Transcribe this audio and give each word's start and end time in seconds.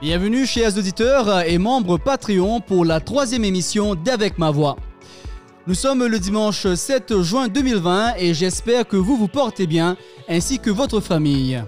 Bienvenue 0.00 0.46
chers 0.46 0.78
auditeurs 0.78 1.40
et 1.40 1.58
membres 1.58 1.98
Patreon 1.98 2.60
pour 2.60 2.84
la 2.84 3.00
troisième 3.00 3.44
émission 3.44 3.96
d'Avec 3.96 4.38
ma 4.38 4.52
voix. 4.52 4.76
Nous 5.66 5.74
sommes 5.74 6.06
le 6.06 6.20
dimanche 6.20 6.72
7 6.72 7.20
juin 7.22 7.48
2020 7.48 8.14
et 8.18 8.32
j'espère 8.32 8.86
que 8.86 8.96
vous 8.96 9.16
vous 9.16 9.26
portez 9.26 9.66
bien 9.66 9.96
ainsi 10.28 10.60
que 10.60 10.70
votre 10.70 11.00
famille. 11.00 11.60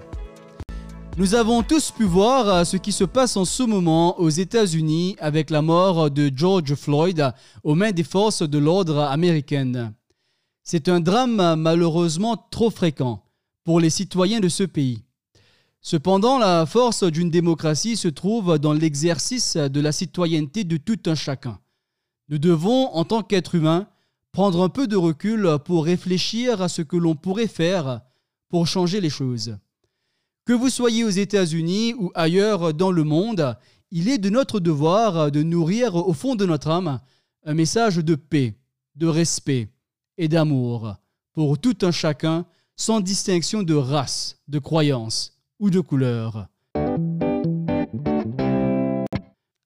Nous 1.17 1.35
avons 1.35 1.65
tous 1.65 1.91
pu 1.91 2.05
voir 2.05 2.65
ce 2.65 2.77
qui 2.77 2.93
se 2.93 3.03
passe 3.03 3.37
en 3.37 3.45
ce 3.45 3.65
moment 3.65 4.21
aux 4.21 4.31
États-Unis 4.31 5.17
avec 5.19 5.51
la 5.51 5.61
mort 5.61 6.09
de 6.09 6.31
George 6.33 6.77
Floyd 6.77 7.33
aux 7.65 7.75
mains 7.75 7.91
des 7.91 8.05
forces 8.05 8.49
de 8.49 8.59
l'ordre 8.59 9.01
américaines. 9.01 9.93
C'est 10.63 10.89
un 10.89 11.01
drame 11.01 11.57
malheureusement 11.57 12.37
trop 12.53 12.71
fréquent 12.71 13.25
pour 13.65 13.81
les 13.81 13.91
citoyens 13.91 14.39
de 14.39 14.49
ce 14.49 14.63
pays. 14.63 15.03
Cependant, 15.83 16.39
la 16.39 16.67
force 16.67 17.05
d'une 17.05 17.31
démocratie 17.31 17.97
se 17.97 18.09
trouve 18.09 18.59
dans 18.59 18.75
l'exercice 18.75 19.57
de 19.57 19.81
la 19.81 19.93
citoyenneté 19.93 20.65
de 20.65 20.77
tout 20.77 20.99
un 21.07 21.15
chacun. 21.15 21.59
Nous 22.29 22.39
devons, 22.39 22.89
en 22.95 23.05
tant 23.05 23.23
qu'êtres 23.23 23.55
humains, 23.55 23.89
prendre 24.31 24.63
un 24.63 24.69
peu 24.69 24.87
de 24.87 24.97
recul 24.97 25.59
pour 25.65 25.87
réfléchir 25.87 26.61
à 26.61 26.69
ce 26.69 26.83
que 26.83 26.97
l'on 26.97 27.17
pourrait 27.17 27.47
faire 27.47 28.03
pour 28.49 28.67
changer 28.67 29.01
les 29.01 29.11
choses. 29.11 29.57
Que 30.45 30.53
vous 30.53 30.69
soyez 30.69 31.03
aux 31.03 31.11
États-Unis 31.11 31.95
ou 31.95 32.11
ailleurs 32.15 32.75
dans 32.75 32.93
le 32.93 33.05
monde, 33.05 33.57
il 33.91 34.09
est 34.09 34.19
de 34.19 34.31
notre 34.31 34.61
devoir 34.61 35.31
de 35.31 35.43
nourrir 35.43 35.95
au 35.95 36.13
fond 36.13 36.35
de 36.37 36.47
notre 36.47 36.69
âme 36.69 37.01
un 37.45 37.55
message 37.55 37.97
de 37.97 38.15
paix, 38.15 38.55
de 38.97 39.07
respect 39.07 39.71
et 40.19 40.29
d'amour 40.29 40.95
pour 41.33 41.59
tout 41.59 41.79
un 41.83 41.91
chacun 41.91 42.45
sans 42.77 43.01
distinction 43.01 43.63
de 43.63 43.75
race, 43.75 44.41
de 44.49 44.59
croyance 44.59 45.40
ou 45.61 45.71
de 45.71 45.81
couleur. 45.81 46.49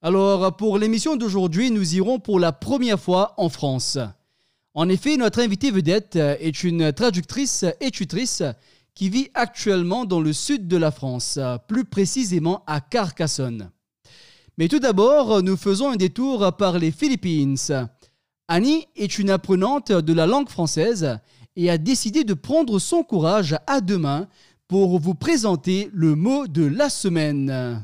Alors, 0.02 0.54
pour 0.56 0.76
l'émission 0.76 1.16
d'aujourd'hui, 1.16 1.70
nous 1.70 1.94
irons 1.94 2.18
pour 2.18 2.38
la 2.38 2.52
première 2.52 3.00
fois 3.00 3.32
en 3.38 3.48
France. 3.48 3.98
En 4.74 4.88
effet, 4.90 5.16
notre 5.16 5.40
invitée 5.40 5.70
vedette 5.70 6.16
est 6.16 6.62
une 6.62 6.92
traductrice 6.92 7.64
et 7.80 7.90
tutrice 7.90 8.42
qui 8.94 9.08
vit 9.08 9.30
actuellement 9.34 10.04
dans 10.04 10.20
le 10.20 10.32
sud 10.32 10.68
de 10.68 10.76
la 10.76 10.90
France, 10.90 11.38
plus 11.68 11.84
précisément 11.84 12.62
à 12.66 12.80
Carcassonne. 12.80 13.70
Mais 14.58 14.68
tout 14.68 14.78
d'abord, 14.78 15.42
nous 15.42 15.56
faisons 15.56 15.90
un 15.90 15.96
détour 15.96 16.52
par 16.56 16.78
les 16.78 16.90
Philippines. 16.90 17.56
Annie 18.46 18.86
est 18.96 19.18
une 19.18 19.30
apprenante 19.30 19.90
de 19.90 20.12
la 20.12 20.26
langue 20.26 20.48
française 20.48 21.18
et 21.56 21.70
a 21.70 21.78
décidé 21.78 22.24
de 22.24 22.34
prendre 22.34 22.78
son 22.78 23.02
courage 23.02 23.56
à 23.66 23.80
deux 23.80 23.98
mains 23.98 24.28
pour 24.74 24.98
vous 24.98 25.14
présenter 25.14 25.88
le 25.92 26.16
mot 26.16 26.48
de 26.48 26.66
la 26.66 26.88
semaine. 26.90 27.80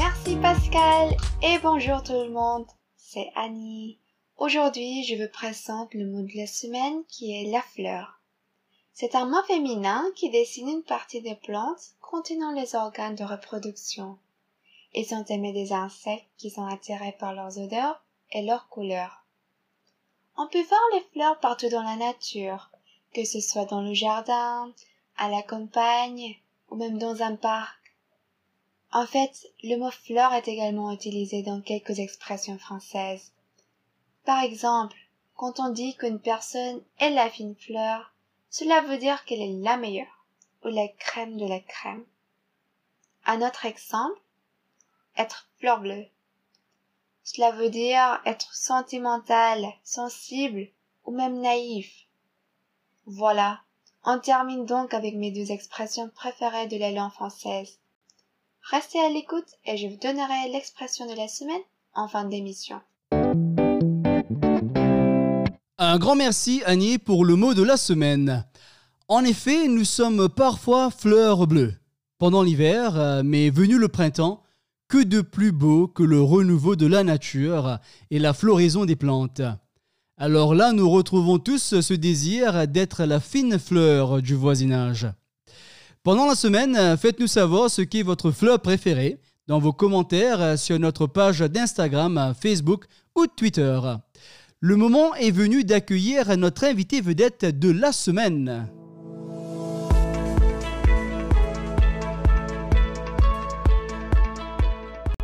Merci 0.00 0.34
Pascal 0.42 1.16
et 1.44 1.60
bonjour 1.62 2.02
tout 2.02 2.12
le 2.12 2.30
monde, 2.30 2.66
c'est 2.96 3.30
Annie. 3.36 4.00
Aujourd'hui, 4.36 5.04
je 5.04 5.14
vous 5.14 5.30
présente 5.32 5.94
le 5.94 6.06
mot 6.06 6.22
de 6.22 6.36
la 6.36 6.48
semaine 6.48 7.04
qui 7.06 7.30
est 7.30 7.48
la 7.48 7.62
fleur. 7.62 8.20
C'est 8.92 9.14
un 9.14 9.26
mot 9.26 9.44
féminin 9.46 10.04
qui 10.16 10.28
dessine 10.28 10.70
une 10.70 10.82
partie 10.82 11.22
des 11.22 11.36
plantes 11.36 11.94
contenant 12.00 12.50
les 12.50 12.74
organes 12.74 13.14
de 13.14 13.22
reproduction. 13.22 14.18
Ils 14.92 15.06
sont 15.06 15.24
aimés 15.26 15.52
des 15.52 15.72
insectes 15.72 16.26
qui 16.36 16.50
sont 16.50 16.66
attirés 16.66 17.14
par 17.20 17.32
leurs 17.32 17.58
odeurs 17.58 18.04
et 18.32 18.42
leurs 18.42 18.68
couleurs. 18.68 19.21
On 20.36 20.46
peut 20.46 20.62
voir 20.62 20.80
les 20.94 21.04
fleurs 21.12 21.38
partout 21.40 21.68
dans 21.68 21.82
la 21.82 21.96
nature, 21.96 22.70
que 23.14 23.24
ce 23.24 23.40
soit 23.40 23.66
dans 23.66 23.82
le 23.82 23.94
jardin, 23.94 24.72
à 25.16 25.28
la 25.28 25.42
campagne 25.42 26.36
ou 26.70 26.76
même 26.76 26.98
dans 26.98 27.22
un 27.22 27.36
parc. 27.36 27.78
En 28.92 29.06
fait, 29.06 29.46
le 29.62 29.76
mot 29.76 29.90
fleur 29.90 30.32
est 30.34 30.48
également 30.48 30.90
utilisé 30.90 31.42
dans 31.42 31.60
quelques 31.60 31.98
expressions 31.98 32.58
françaises. 32.58 33.32
Par 34.24 34.42
exemple, 34.42 34.96
quand 35.36 35.60
on 35.60 35.70
dit 35.70 35.96
qu'une 35.96 36.20
personne 36.20 36.82
est 36.98 37.10
la 37.10 37.28
fine 37.28 37.56
fleur, 37.56 38.14
cela 38.50 38.80
veut 38.82 38.98
dire 38.98 39.24
qu'elle 39.24 39.40
est 39.40 39.62
la 39.62 39.76
meilleure 39.76 40.26
ou 40.64 40.68
la 40.68 40.88
crème 40.88 41.36
de 41.36 41.46
la 41.46 41.60
crème. 41.60 42.04
Un 43.24 43.40
autre 43.40 43.66
exemple, 43.66 44.20
être 45.16 45.48
fleur 45.58 45.80
bleue. 45.80 46.06
Cela 47.24 47.52
veut 47.52 47.70
dire 47.70 48.20
être 48.26 48.54
sentimental, 48.54 49.64
sensible 49.84 50.68
ou 51.04 51.12
même 51.12 51.40
naïf. 51.40 51.90
Voilà, 53.06 53.60
on 54.04 54.18
termine 54.18 54.66
donc 54.66 54.94
avec 54.94 55.14
mes 55.14 55.30
deux 55.30 55.52
expressions 55.52 56.10
préférées 56.14 56.66
de 56.66 56.76
la 56.76 56.90
langue 56.90 57.12
française. 57.12 57.78
Restez 58.70 59.00
à 59.00 59.08
l'écoute 59.08 59.48
et 59.64 59.76
je 59.76 59.88
vous 59.88 59.96
donnerai 59.96 60.50
l'expression 60.52 61.06
de 61.06 61.16
la 61.16 61.28
semaine 61.28 61.62
en 61.94 62.08
fin 62.08 62.24
d'émission. 62.24 62.80
Un 65.78 65.98
grand 65.98 66.16
merci 66.16 66.62
Annie 66.64 66.98
pour 66.98 67.24
le 67.24 67.36
mot 67.36 67.54
de 67.54 67.62
la 67.62 67.76
semaine. 67.76 68.44
En 69.08 69.24
effet, 69.24 69.68
nous 69.68 69.84
sommes 69.84 70.28
parfois 70.28 70.90
fleurs 70.90 71.46
bleues 71.46 71.74
pendant 72.18 72.42
l'hiver, 72.44 72.96
euh, 72.96 73.22
mais 73.24 73.50
venu 73.50 73.78
le 73.78 73.88
printemps, 73.88 74.44
que 74.92 75.02
de 75.02 75.22
plus 75.22 75.52
beau 75.52 75.88
que 75.88 76.02
le 76.02 76.20
renouveau 76.20 76.76
de 76.76 76.84
la 76.84 77.02
nature 77.02 77.78
et 78.10 78.18
la 78.18 78.34
floraison 78.34 78.84
des 78.84 78.94
plantes. 78.94 79.40
Alors 80.18 80.54
là, 80.54 80.72
nous 80.72 80.90
retrouvons 80.90 81.38
tous 81.38 81.80
ce 81.80 81.94
désir 81.94 82.68
d'être 82.68 83.04
la 83.04 83.18
fine 83.18 83.58
fleur 83.58 84.20
du 84.20 84.34
voisinage. 84.34 85.06
Pendant 86.02 86.26
la 86.26 86.34
semaine, 86.34 86.98
faites-nous 86.98 87.26
savoir 87.26 87.70
ce 87.70 87.80
qu'est 87.80 88.02
votre 88.02 88.32
fleur 88.32 88.60
préférée 88.60 89.18
dans 89.46 89.60
vos 89.60 89.72
commentaires 89.72 90.58
sur 90.58 90.78
notre 90.78 91.06
page 91.06 91.40
d'Instagram, 91.40 92.34
Facebook 92.38 92.84
ou 93.16 93.26
Twitter. 93.26 93.80
Le 94.60 94.76
moment 94.76 95.14
est 95.14 95.30
venu 95.30 95.64
d'accueillir 95.64 96.36
notre 96.36 96.64
invité 96.64 97.00
vedette 97.00 97.46
de 97.46 97.70
la 97.70 97.92
semaine. 97.92 98.68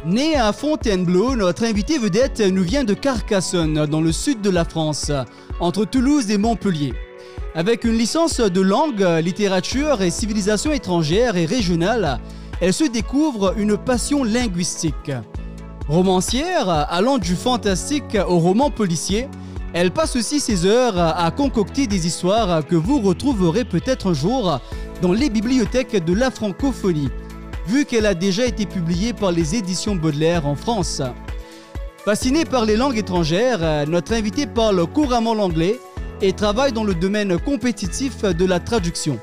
Né 0.08 0.36
à 0.36 0.54
Fontainebleau, 0.54 1.36
notre 1.36 1.64
invité 1.64 1.98
vedette 1.98 2.40
nous 2.40 2.62
vient 2.62 2.82
de 2.82 2.94
Carcassonne, 2.94 3.84
dans 3.84 4.00
le 4.00 4.10
sud 4.10 4.40
de 4.40 4.48
la 4.48 4.64
France, 4.64 5.12
entre 5.60 5.84
Toulouse 5.84 6.30
et 6.30 6.38
Montpellier. 6.38 6.94
Avec 7.54 7.84
une 7.84 7.98
licence 7.98 8.40
de 8.40 8.60
langue, 8.62 9.06
littérature 9.22 10.00
et 10.00 10.10
civilisation 10.10 10.72
étrangère 10.72 11.36
et 11.36 11.44
régionale, 11.44 12.20
elle 12.62 12.72
se 12.72 12.84
découvre 12.84 13.52
une 13.58 13.76
passion 13.76 14.24
linguistique. 14.24 15.12
Romancière, 15.90 16.70
allant 16.70 17.18
du 17.18 17.36
fantastique 17.36 18.16
au 18.26 18.38
roman 18.38 18.70
policier, 18.70 19.28
elle 19.74 19.90
passe 19.90 20.16
aussi 20.16 20.40
ses 20.40 20.64
heures 20.64 20.98
à 20.98 21.30
concocter 21.30 21.86
des 21.86 22.06
histoires 22.06 22.66
que 22.66 22.76
vous 22.76 23.00
retrouverez 23.00 23.66
peut-être 23.66 24.08
un 24.08 24.14
jour 24.14 24.58
dans 25.02 25.12
les 25.12 25.28
bibliothèques 25.28 26.02
de 26.02 26.14
la 26.14 26.30
francophonie 26.30 27.10
vu 27.68 27.84
qu'elle 27.84 28.06
a 28.06 28.14
déjà 28.14 28.46
été 28.46 28.64
publiée 28.64 29.12
par 29.12 29.30
les 29.30 29.54
éditions 29.54 29.94
Baudelaire 29.94 30.46
en 30.46 30.56
France. 30.56 31.02
Fascinée 32.02 32.46
par 32.46 32.64
les 32.64 32.76
langues 32.76 32.96
étrangères, 32.96 33.86
notre 33.86 34.14
invité 34.14 34.46
parle 34.46 34.86
couramment 34.86 35.34
l'anglais 35.34 35.78
et 36.22 36.32
travaille 36.32 36.72
dans 36.72 36.84
le 36.84 36.94
domaine 36.94 37.38
compétitif 37.38 38.22
de 38.22 38.44
la 38.46 38.58
traduction. 38.58 39.20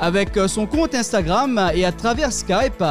Avec 0.00 0.30
son 0.46 0.66
compte 0.66 0.94
Instagram 0.94 1.70
et 1.74 1.84
à 1.84 1.92
travers 1.92 2.32
Skype, 2.32 2.82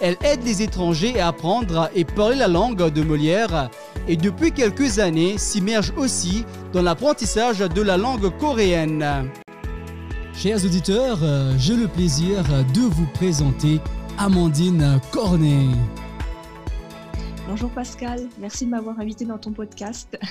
elle 0.00 0.16
aide 0.24 0.44
les 0.44 0.62
étrangers 0.62 1.20
à 1.20 1.28
apprendre 1.28 1.88
et 1.94 2.04
parler 2.04 2.34
la 2.34 2.48
langue 2.48 2.90
de 2.90 3.02
Molière 3.02 3.70
et 4.08 4.16
depuis 4.16 4.50
quelques 4.50 4.98
années 4.98 5.38
s'immerge 5.38 5.92
aussi 5.96 6.44
dans 6.72 6.82
l'apprentissage 6.82 7.60
de 7.60 7.82
la 7.82 7.96
langue 7.96 8.36
coréenne. 8.38 9.30
Chers 10.34 10.64
auditeurs, 10.64 11.18
j'ai 11.58 11.76
le 11.76 11.86
plaisir 11.86 12.42
de 12.74 12.80
vous 12.80 13.06
présenter 13.14 13.80
Amandine 14.18 15.00
Cornet. 15.10 15.68
Bonjour 17.48 17.70
Pascal, 17.70 18.28
merci 18.38 18.64
de 18.66 18.70
m'avoir 18.70 18.98
invité 19.00 19.24
dans 19.24 19.38
ton 19.38 19.52
podcast. 19.52 20.18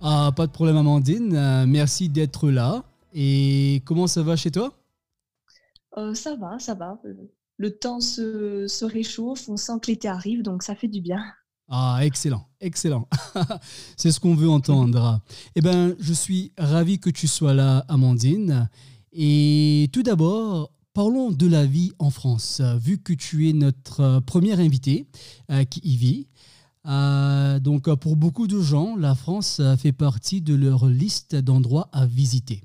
Ah, 0.00 0.30
pas 0.36 0.46
de 0.46 0.52
problème 0.52 0.76
Amandine, 0.76 1.34
euh, 1.34 1.66
merci 1.66 2.08
d'être 2.08 2.50
là. 2.50 2.84
Et 3.12 3.82
comment 3.84 4.06
ça 4.06 4.22
va 4.22 4.36
chez 4.36 4.52
toi? 4.52 4.72
Euh, 5.96 6.14
Ça 6.14 6.36
va, 6.36 6.56
ça 6.60 6.74
va. 6.74 7.02
Le 7.56 7.76
temps 7.76 7.98
se, 7.98 8.84
réchauffe, 8.84 9.48
on 9.48 9.56
sent 9.56 9.72
que 9.82 9.90
l'été 9.90 10.06
arrive, 10.06 10.42
donc 10.42 10.62
ça 10.62 10.76
fait 10.76 10.86
du 10.86 11.00
bien. 11.00 11.20
Ah, 11.68 11.98
excellent, 12.02 12.46
excellent. 12.60 13.08
C'est 13.96 14.12
ce 14.12 14.20
qu'on 14.20 14.36
veut 14.36 14.48
entendre. 14.48 15.20
Eh 15.56 15.62
bien, 15.62 15.96
je 15.98 16.12
suis 16.12 16.52
ravi 16.56 17.00
que 17.00 17.10
tu 17.10 17.26
sois 17.26 17.52
là, 17.52 17.84
Amandine. 17.88 18.70
Et 19.10 19.90
tout 19.92 20.04
d'abord, 20.04 20.70
Parlons 20.98 21.30
de 21.30 21.46
la 21.46 21.64
vie 21.64 21.92
en 22.00 22.10
France, 22.10 22.60
vu 22.60 22.98
que 22.98 23.12
tu 23.12 23.48
es 23.48 23.52
notre 23.52 24.00
euh, 24.00 24.20
première 24.20 24.58
invité 24.58 25.06
euh, 25.48 25.62
qui 25.62 25.78
y 25.84 25.96
vit. 25.96 26.26
Euh, 26.86 27.60
donc 27.60 27.88
pour 28.00 28.16
beaucoup 28.16 28.48
de 28.48 28.60
gens, 28.60 28.96
la 28.96 29.14
France 29.14 29.62
fait 29.78 29.92
partie 29.92 30.42
de 30.42 30.56
leur 30.56 30.86
liste 30.86 31.36
d'endroits 31.36 31.88
à 31.92 32.04
visiter. 32.04 32.64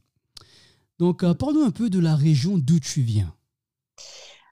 Donc, 0.98 1.22
euh, 1.22 1.36
parle-nous 1.36 1.62
un 1.62 1.70
peu 1.70 1.92
de 1.92 2.00
la 2.00 2.16
région 2.16 2.58
d'où 2.58 2.80
tu 2.80 3.04
viens. 3.04 3.36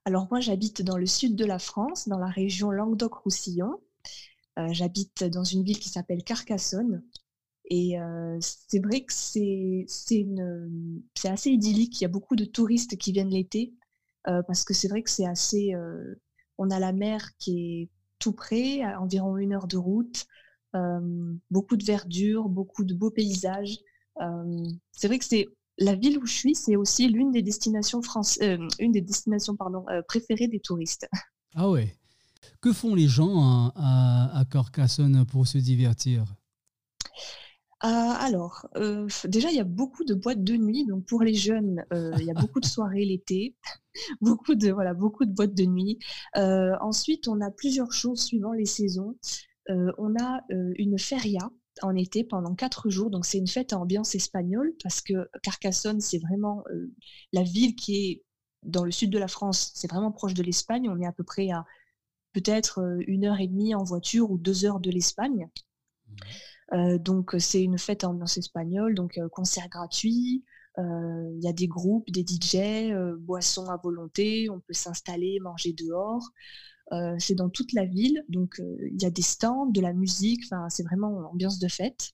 Alors 0.06 0.28
moi, 0.30 0.42
j'habite 0.42 0.84
dans 0.84 0.98
le 0.98 1.08
sud 1.08 1.36
de 1.36 1.46
la 1.46 1.58
France, 1.58 2.08
dans 2.08 2.20
la 2.20 2.30
région 2.30 2.70
Languedoc-Roussillon. 2.70 3.80
Euh, 4.60 4.68
j'habite 4.74 5.24
dans 5.24 5.44
une 5.44 5.64
ville 5.64 5.80
qui 5.80 5.90
s'appelle 5.90 6.24
Carcassonne. 6.24 7.02
Et 7.74 7.98
euh, 7.98 8.38
c'est 8.42 8.84
vrai 8.84 9.02
que 9.02 9.14
c'est 9.14 9.86
assez 11.24 11.50
idyllique. 11.50 12.02
Il 12.02 12.04
y 12.04 12.06
a 12.06 12.10
beaucoup 12.10 12.36
de 12.36 12.44
touristes 12.46 12.98
qui 12.98 13.12
viennent 13.14 13.30
l'été 13.30 13.74
parce 14.24 14.64
que 14.64 14.76
c'est 14.76 14.88
vrai 14.88 15.02
que 15.02 15.10
c'est 15.10 15.26
assez... 15.26 15.74
on 16.60 16.70
a 16.70 16.80
la 16.80 16.94
mer 16.94 17.30
qui 17.40 17.60
est 17.60 17.90
tout 18.20 18.34
près, 18.34 18.84
à 18.84 19.02
environ 19.02 19.38
une 19.38 19.54
heure 19.54 19.68
de 19.68 19.78
route. 19.78 20.28
beaucoup 21.50 21.78
de 21.78 21.84
verdure, 21.86 22.50
beaucoup 22.50 22.84
de 22.84 22.94
beaux 22.94 23.10
paysages. 23.10 23.78
c'est 24.92 25.08
vrai 25.08 25.18
que 25.18 25.26
c'est 25.26 25.48
la 25.82 25.96
ville 25.96 26.18
où 26.20 26.26
je 26.26 26.34
suis, 26.34 26.56
c'est 26.56 26.76
aussi 26.76 27.08
l'une 27.08 27.32
des 27.32 27.42
destinations, 27.42 28.02
euh, 28.42 28.68
une 28.80 28.92
des 28.92 29.02
destinations 29.02 29.58
euh, 29.90 30.02
préférées 30.08 30.48
des 30.48 30.60
touristes. 30.60 31.08
Ah 31.56 31.70
ouais. 31.70 31.96
Que 32.62 32.74
font 32.74 32.96
les 32.96 33.08
gens 33.08 33.72
à, 33.76 34.44
Carcassonne 34.50 35.26
pour 35.26 35.48
se 35.48 35.58
divertir? 35.58 36.26
Ah, 37.84 38.18
alors, 38.20 38.68
euh, 38.78 39.08
déjà, 39.26 39.50
il 39.50 39.56
y 39.56 39.60
a 39.60 39.64
beaucoup 39.64 40.04
de 40.04 40.14
boîtes 40.14 40.44
de 40.44 40.56
nuit. 40.56 40.86
Donc, 40.86 41.06
pour 41.06 41.24
les 41.24 41.34
jeunes, 41.34 41.84
il 41.92 42.24
y 42.24 42.32
a 42.32 42.34
beaucoup 42.34 42.60
de 42.60 42.66
soirées 42.66 43.06
l'été, 43.06 43.56
beaucoup 44.22 44.56
de 44.56 44.72
voilà, 44.72 44.94
beaucoup 44.94 45.26
de 45.26 45.32
boîtes 45.32 45.56
de 45.56 45.66
nuit. 45.66 46.00
ensuite, 46.36 47.28
on 47.28 47.42
a 47.42 47.52
plusieurs 47.52 47.92
choses 47.92 48.22
suivant 48.24 48.54
les 48.54 48.66
saisons. 48.66 49.16
on 49.70 50.16
a 50.20 50.42
une 50.50 51.00
feria 51.00 51.50
en 51.82 51.96
été 51.96 52.24
pendant 52.24 52.56
quatre 52.56 52.90
jours. 52.90 53.10
Donc 53.10 53.26
c'est 53.26 53.38
une 53.38 53.48
fête 53.48 53.74
à 53.74 53.80
ambiance 53.80 54.16
espagnole 54.16 54.74
parce 54.84 55.02
que 55.02 55.30
Carcassonne, 55.44 56.02
c'est 56.02 56.20
vraiment 56.20 56.64
euh, 56.72 56.92
la 57.32 57.44
ville 57.44 57.76
qui 57.76 57.96
est 57.96 58.24
dans 58.64 58.84
le 58.84 58.92
sud 58.92 59.10
de 59.10 59.18
la 59.18 59.28
France. 59.28 59.72
C'est 59.76 59.90
vraiment 59.90 60.12
proche 60.12 60.34
de 60.34 60.44
l'Espagne. 60.44 60.90
On 60.90 61.00
est 61.02 61.08
à 61.08 61.12
peu 61.12 61.24
près 61.24 61.50
à 61.52 61.66
peut-être 62.34 62.80
euh, 62.80 63.04
une 63.08 63.26
heure 63.26 63.40
et 63.40 63.48
demie 63.48 63.76
en 63.76 63.84
voiture 63.84 64.32
ou 64.32 64.38
deux 64.38 64.66
heures 64.66 64.80
de 64.80 64.92
l'Espagne. 64.92 65.50
Mmh. 66.08 66.16
Euh, 66.74 66.98
donc 66.98 67.36
c'est 67.40 67.64
une 67.64 67.78
fête 67.78 68.04
à 68.04 68.10
ambiance 68.10 68.38
espagnole, 68.38 68.96
donc 68.96 69.20
concert 69.32 69.70
gratuit. 69.70 70.44
Il 70.78 71.40
y 71.42 71.48
a 71.48 71.54
des 71.54 71.68
groupes, 71.68 72.10
des 72.10 72.24
DJ, 72.24 72.94
boissons 73.20 73.70
à 73.70 73.78
volonté. 73.78 74.50
On 74.50 74.62
peut 74.62 74.74
s'installer, 74.74 75.40
manger 75.42 75.74
dehors. 75.74 76.32
Euh, 76.94 77.16
c'est 77.20 77.36
dans 77.36 77.50
toute 77.50 77.72
la 77.74 77.86
ville, 77.86 78.24
donc 78.28 78.60
euh, 78.60 78.78
il 78.92 79.02
y 79.02 79.06
a 79.06 79.10
des 79.10 79.22
stands, 79.22 79.68
de 79.68 79.80
la 79.80 79.94
musique, 79.94 80.44
c'est 80.70 80.84
vraiment 80.84 81.30
ambiance 81.32 81.58
de 81.58 81.70
fête. 81.70 82.12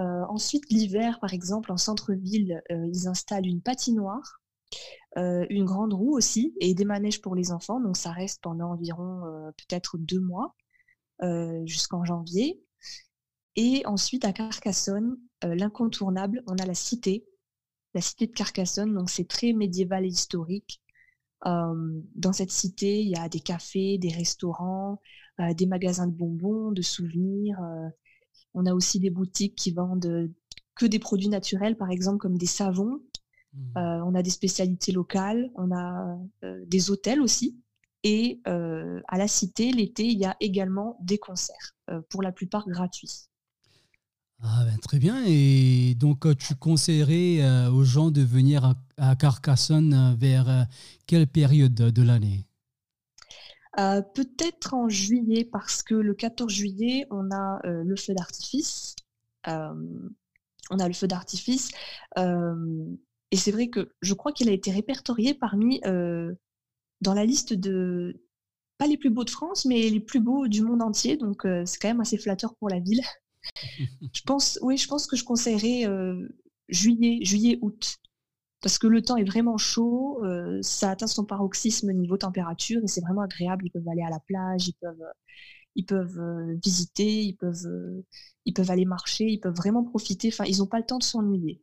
Euh, 0.00 0.24
ensuite, 0.28 0.64
l'hiver, 0.70 1.20
par 1.20 1.32
exemple, 1.34 1.70
en 1.70 1.76
centre-ville, 1.76 2.62
ils 2.70 3.06
installent 3.06 3.46
une 3.46 3.60
patinoire, 3.60 4.40
une 5.16 5.64
grande 5.64 5.92
roue 5.92 6.16
aussi, 6.16 6.54
et 6.60 6.74
des 6.74 6.84
manèges 6.84 7.20
pour 7.20 7.34
les 7.34 7.52
enfants. 7.52 7.80
Donc 7.80 7.96
ça 7.96 8.10
reste 8.10 8.42
pendant 8.42 8.72
environ 8.72 9.22
peut-être 9.56 9.98
deux 9.98 10.20
mois, 10.20 10.54
jusqu'en 11.64 12.04
janvier. 12.04 12.62
Et 13.62 13.84
ensuite, 13.84 14.24
à 14.24 14.32
Carcassonne, 14.32 15.18
l'incontournable, 15.42 16.42
on 16.46 16.56
a 16.56 16.64
la 16.64 16.74
cité, 16.74 17.26
la 17.92 18.00
cité 18.00 18.26
de 18.26 18.32
Carcassonne. 18.32 18.94
Donc 18.94 19.10
c'est 19.10 19.28
très 19.28 19.52
médiéval 19.52 20.06
et 20.06 20.08
historique 20.08 20.80
dans 21.44 22.32
cette 22.32 22.50
cité, 22.50 23.00
il 23.00 23.08
y 23.08 23.16
a 23.16 23.28
des 23.28 23.40
cafés, 23.40 23.98
des 23.98 24.10
restaurants, 24.10 25.00
euh, 25.40 25.54
des 25.54 25.66
magasins 25.66 26.06
de 26.06 26.12
bonbons, 26.12 26.72
de 26.72 26.82
souvenirs. 26.82 27.58
Euh. 27.62 27.88
on 28.54 28.66
a 28.66 28.74
aussi 28.74 29.00
des 29.00 29.10
boutiques 29.10 29.54
qui 29.54 29.72
vendent 29.72 30.30
que 30.74 30.86
des 30.86 30.98
produits 30.98 31.28
naturels, 31.28 31.76
par 31.76 31.90
exemple 31.90 32.18
comme 32.18 32.36
des 32.36 32.46
savons. 32.46 33.00
Mmh. 33.52 33.78
Euh, 33.78 34.04
on 34.04 34.14
a 34.14 34.22
des 34.22 34.30
spécialités 34.30 34.92
locales, 34.92 35.50
on 35.56 35.74
a 35.74 36.18
des 36.42 36.90
hôtels 36.90 37.20
aussi. 37.20 37.58
Et 38.02 38.40
à 38.46 39.18
la 39.18 39.28
cité, 39.28 39.72
l'été, 39.72 40.06
il 40.06 40.18
y 40.18 40.24
a 40.24 40.34
également 40.40 40.96
des 41.02 41.18
concerts, 41.18 41.76
pour 42.08 42.22
la 42.22 42.32
plupart 42.32 42.66
gratuits. 42.66 43.29
Ah 44.42 44.64
ben, 44.64 44.78
très 44.78 44.98
bien. 44.98 45.22
Et 45.26 45.94
donc, 45.96 46.24
euh, 46.24 46.34
tu 46.34 46.54
conseillerais 46.54 47.42
euh, 47.42 47.70
aux 47.70 47.84
gens 47.84 48.10
de 48.10 48.22
venir 48.22 48.74
à, 48.96 49.16
Carcassonne 49.16 49.92
euh, 49.92 50.14
vers 50.16 50.66
quelle 51.06 51.26
période 51.26 51.74
de 51.74 52.02
l'année? 52.02 52.46
Peut-être 54.14 54.74
en 54.74 54.90
juillet, 54.90 55.46
parce 55.50 55.82
que 55.82 55.94
le 55.94 56.14
14 56.14 56.52
juillet, 56.52 57.06
on 57.10 57.30
a 57.30 57.60
le 57.64 57.96
feu 57.96 58.12
d'artifice. 58.12 58.94
on 59.46 60.78
a 60.78 60.86
le 60.86 60.92
feu 60.92 61.06
d'artifice. 61.06 61.70
et 62.18 63.36
c'est 63.36 63.52
vrai 63.52 63.68
que 63.68 63.94
je 64.02 64.12
crois 64.12 64.32
qu'il 64.32 64.50
a 64.50 64.52
été 64.52 64.70
répertorié 64.70 65.32
parmi, 65.32 65.80
dans 65.80 67.14
la 67.14 67.24
liste 67.24 67.54
de, 67.54 68.20
pas 68.76 68.86
les 68.86 68.98
plus 68.98 69.08
beaux 69.08 69.24
de 69.24 69.30
France, 69.30 69.64
mais 69.64 69.88
les 69.88 70.00
plus 70.00 70.20
beaux 70.20 70.46
du 70.46 70.60
monde 70.60 70.82
entier. 70.82 71.16
Donc, 71.16 71.46
c'est 71.64 71.80
quand 71.80 71.88
même 71.88 72.02
assez 72.02 72.18
flatteur 72.18 72.54
pour 72.56 72.68
la 72.68 72.80
ville. 72.80 73.00
je 74.12 74.22
pense, 74.22 74.58
oui, 74.62 74.76
je 74.76 74.88
pense 74.88 75.06
que 75.06 75.16
je 75.16 75.24
conseillerais 75.24 75.86
euh, 75.86 76.28
juillet, 76.68 77.24
juillet, 77.24 77.58
août, 77.62 77.96
parce 78.60 78.78
que 78.78 78.86
le 78.86 79.02
temps 79.02 79.16
est 79.16 79.24
vraiment 79.24 79.56
chaud, 79.56 80.22
euh, 80.24 80.58
ça 80.62 80.90
atteint 80.90 81.06
son 81.06 81.24
paroxysme 81.24 81.92
niveau 81.92 82.16
température 82.16 82.80
et 82.82 82.88
c'est 82.88 83.00
vraiment 83.00 83.22
agréable. 83.22 83.66
Ils 83.66 83.70
peuvent 83.70 83.88
aller 83.88 84.02
à 84.02 84.10
la 84.10 84.20
plage, 84.20 84.68
ils 84.68 84.74
peuvent, 84.80 85.04
ils 85.74 85.86
peuvent 85.86 86.18
euh, 86.18 86.56
visiter, 86.62 87.24
ils 87.24 87.36
peuvent, 87.36 88.04
ils 88.44 88.52
peuvent 88.52 88.70
aller 88.70 88.84
marcher, 88.84 89.26
ils 89.26 89.40
peuvent 89.40 89.56
vraiment 89.56 89.84
profiter. 89.84 90.28
Enfin, 90.28 90.44
ils 90.44 90.58
n'ont 90.58 90.66
pas 90.66 90.78
le 90.78 90.86
temps 90.86 90.98
de 90.98 91.04
s'ennuyer. 91.04 91.62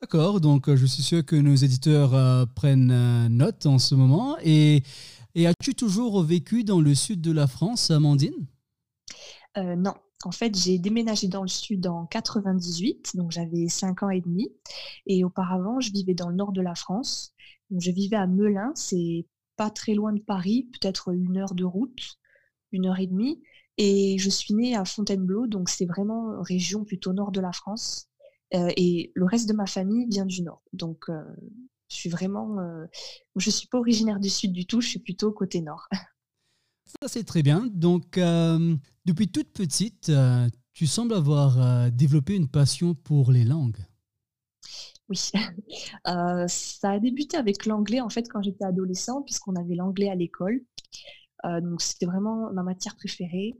D'accord, 0.00 0.40
donc 0.40 0.74
je 0.74 0.86
suis 0.86 1.02
sûr 1.02 1.24
que 1.24 1.36
nos 1.36 1.54
éditeurs 1.54 2.46
prennent 2.54 3.28
note 3.28 3.64
en 3.64 3.78
ce 3.78 3.94
moment. 3.94 4.36
Et, 4.42 4.82
et 5.34 5.46
as-tu 5.46 5.74
toujours 5.74 6.22
vécu 6.22 6.62
dans 6.62 6.80
le 6.80 6.94
sud 6.94 7.22
de 7.22 7.32
la 7.32 7.46
France, 7.46 7.90
Amandine? 7.90 8.46
Non, 9.56 9.94
en 10.26 10.32
fait, 10.32 10.56
j'ai 10.56 10.78
déménagé 10.78 11.28
dans 11.28 11.42
le 11.42 11.48
sud 11.48 11.86
en 11.86 12.06
98, 12.06 13.16
donc 13.16 13.30
j'avais 13.30 13.68
5 13.68 14.02
ans 14.02 14.10
et 14.10 14.20
demi. 14.20 14.52
Et 15.06 15.24
auparavant, 15.24 15.80
je 15.80 15.92
vivais 15.92 16.14
dans 16.14 16.28
le 16.28 16.36
nord 16.36 16.52
de 16.52 16.60
la 16.60 16.74
France. 16.74 17.34
je 17.70 17.90
vivais 17.90 18.16
à 18.16 18.26
Melun, 18.26 18.72
c'est 18.74 19.26
pas 19.56 19.70
très 19.70 19.94
loin 19.94 20.12
de 20.12 20.20
Paris, 20.20 20.68
peut-être 20.72 21.12
une 21.12 21.38
heure 21.38 21.54
de 21.54 21.64
route, 21.64 22.18
une 22.72 22.86
heure 22.86 22.98
et 22.98 23.06
demie. 23.06 23.42
Et 23.78 24.18
je 24.18 24.30
suis 24.30 24.54
née 24.54 24.76
à 24.76 24.84
Fontainebleau, 24.84 25.46
donc 25.46 25.68
c'est 25.68 25.86
vraiment 25.86 26.40
région 26.42 26.84
plutôt 26.84 27.12
nord 27.12 27.32
de 27.32 27.40
la 27.40 27.52
France. 27.52 28.08
Euh, 28.54 28.70
et 28.76 29.10
le 29.14 29.24
reste 29.24 29.48
de 29.48 29.54
ma 29.54 29.66
famille 29.66 30.06
vient 30.08 30.26
du 30.26 30.42
nord. 30.42 30.62
Donc 30.72 31.08
euh, 31.08 31.22
je 31.88 31.96
suis 31.96 32.10
vraiment. 32.10 32.58
Euh, 32.60 32.86
je 33.36 33.50
suis 33.50 33.68
pas 33.68 33.78
originaire 33.78 34.20
du 34.20 34.30
sud 34.30 34.52
du 34.52 34.66
tout, 34.66 34.80
je 34.80 34.88
suis 34.88 35.00
plutôt 35.00 35.32
côté 35.32 35.60
nord. 35.60 35.88
Ça, 36.86 37.08
c'est 37.08 37.24
très 37.24 37.42
bien. 37.42 37.66
Donc, 37.72 38.18
euh, 38.18 38.76
depuis 39.04 39.28
toute 39.28 39.52
petite, 39.52 40.08
euh, 40.10 40.48
tu 40.72 40.86
sembles 40.86 41.14
avoir 41.14 41.60
euh, 41.60 41.90
développé 41.90 42.34
une 42.34 42.48
passion 42.48 42.94
pour 42.94 43.32
les 43.32 43.44
langues. 43.44 43.78
Oui, 45.08 45.18
ça 46.06 46.90
a 46.90 46.98
débuté 46.98 47.36
avec 47.36 47.66
l'anglais 47.66 48.00
en 48.00 48.08
fait 48.08 48.26
quand 48.28 48.42
j'étais 48.42 48.64
adolescente, 48.64 49.26
puisqu'on 49.26 49.54
avait 49.54 49.74
l'anglais 49.74 50.08
à 50.08 50.14
l'école. 50.14 50.62
donc, 51.44 51.82
c'était 51.82 52.06
vraiment 52.06 52.50
ma 52.54 52.62
matière 52.62 52.96
préférée. 52.96 53.54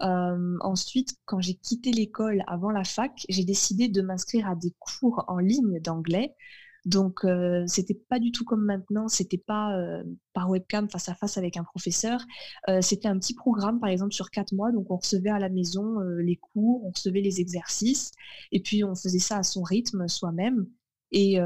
ensuite, 0.00 1.16
quand 1.24 1.40
j'ai 1.40 1.54
quitté 1.54 1.90
l'école 1.90 2.44
avant 2.46 2.70
la 2.70 2.84
fac, 2.84 3.24
j'ai 3.30 3.44
décidé 3.46 3.88
de 3.88 4.02
m'inscrire 4.02 4.46
à 4.46 4.56
des 4.56 4.74
cours 4.78 5.24
en 5.26 5.38
ligne 5.38 5.80
d'anglais 5.80 6.34
donc, 6.84 7.24
euh, 7.24 7.64
c'était 7.66 7.94
pas 7.94 8.18
du 8.18 8.30
tout 8.30 8.44
comme 8.44 8.64
maintenant. 8.64 9.08
C'était 9.08 9.38
pas 9.38 9.74
par 10.32 10.50
webcam 10.50 10.88
face 10.90 11.08
à 11.08 11.14
face 11.14 11.38
avec 11.38 11.56
un 11.56 11.64
professeur. 11.64 12.20
C'était 12.80 13.08
un 13.08 13.18
petit 13.18 13.34
programme, 13.34 13.80
par 13.80 13.88
exemple, 13.90 14.12
sur 14.12 14.30
quatre 14.30 14.52
mois. 14.52 14.72
Donc, 14.72 14.90
on 14.90 14.96
recevait 14.96 15.30
à 15.30 15.38
la 15.38 15.48
maison 15.48 15.98
les 16.18 16.36
cours, 16.36 16.84
on 16.84 16.90
recevait 16.90 17.22
les 17.22 17.40
exercices, 17.40 18.12
et 18.52 18.60
puis 18.60 18.84
on 18.84 18.94
faisait 18.94 19.18
ça 19.18 19.38
à 19.38 19.42
son 19.42 19.62
rythme 19.62 20.08
soi-même. 20.08 20.66
Et 21.12 21.38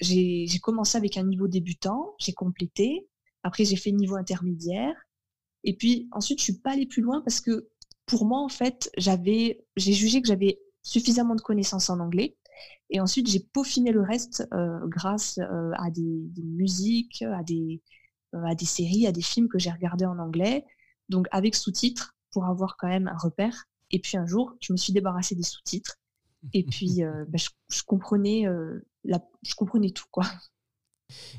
j'ai 0.00 0.58
commencé 0.60 0.96
avec 0.96 1.16
un 1.16 1.24
niveau 1.24 1.48
débutant, 1.48 2.14
j'ai 2.18 2.32
complété. 2.32 3.08
Après, 3.42 3.64
j'ai 3.64 3.76
fait 3.76 3.90
niveau 3.90 4.16
intermédiaire. 4.16 4.94
Et 5.64 5.76
puis 5.76 6.08
ensuite, 6.12 6.38
je 6.38 6.44
suis 6.44 6.58
pas 6.58 6.72
allée 6.72 6.86
plus 6.86 7.02
loin 7.02 7.20
parce 7.22 7.40
que 7.40 7.68
pour 8.06 8.24
moi, 8.26 8.40
en 8.40 8.48
fait, 8.48 8.90
j'avais, 8.96 9.64
j'ai 9.76 9.92
jugé 9.92 10.20
que 10.20 10.28
j'avais 10.28 10.60
suffisamment 10.82 11.34
de 11.34 11.40
connaissances 11.40 11.88
en 11.88 12.00
anglais 12.00 12.36
et 12.92 13.00
ensuite, 13.00 13.26
j'ai 13.26 13.40
peaufiné 13.40 13.90
le 13.90 14.02
reste 14.02 14.46
euh, 14.52 14.78
grâce 14.86 15.38
euh, 15.38 15.72
à 15.78 15.90
des, 15.90 16.30
musiques, 16.44 17.22
à 17.22 17.42
des, 17.42 17.80
euh, 18.34 18.44
à 18.44 18.54
des 18.54 18.66
séries, 18.66 19.06
à 19.06 19.12
des 19.12 19.22
films 19.22 19.48
que 19.48 19.58
j'ai 19.58 19.70
regardés 19.70 20.04
en 20.04 20.18
anglais, 20.18 20.66
donc 21.08 21.26
avec 21.32 21.54
sous-titres 21.54 22.14
pour 22.32 22.44
avoir 22.44 22.76
quand 22.76 22.88
même 22.88 23.08
un 23.08 23.16
repère. 23.16 23.64
Et 23.90 23.98
puis 23.98 24.18
un 24.18 24.26
jour, 24.26 24.54
je 24.60 24.74
me 24.74 24.76
suis 24.76 24.92
débarrassée 24.92 25.34
des 25.34 25.42
sous-titres. 25.42 25.96
Et 26.52 26.64
puis, 26.64 27.00
bah, 27.28 27.38
je, 27.38 27.82
comprenais, 27.86 28.44
la, 29.04 29.22
je 29.42 29.54
comprenais 29.54 29.90
tout, 29.90 30.06
quoi. 30.10 30.24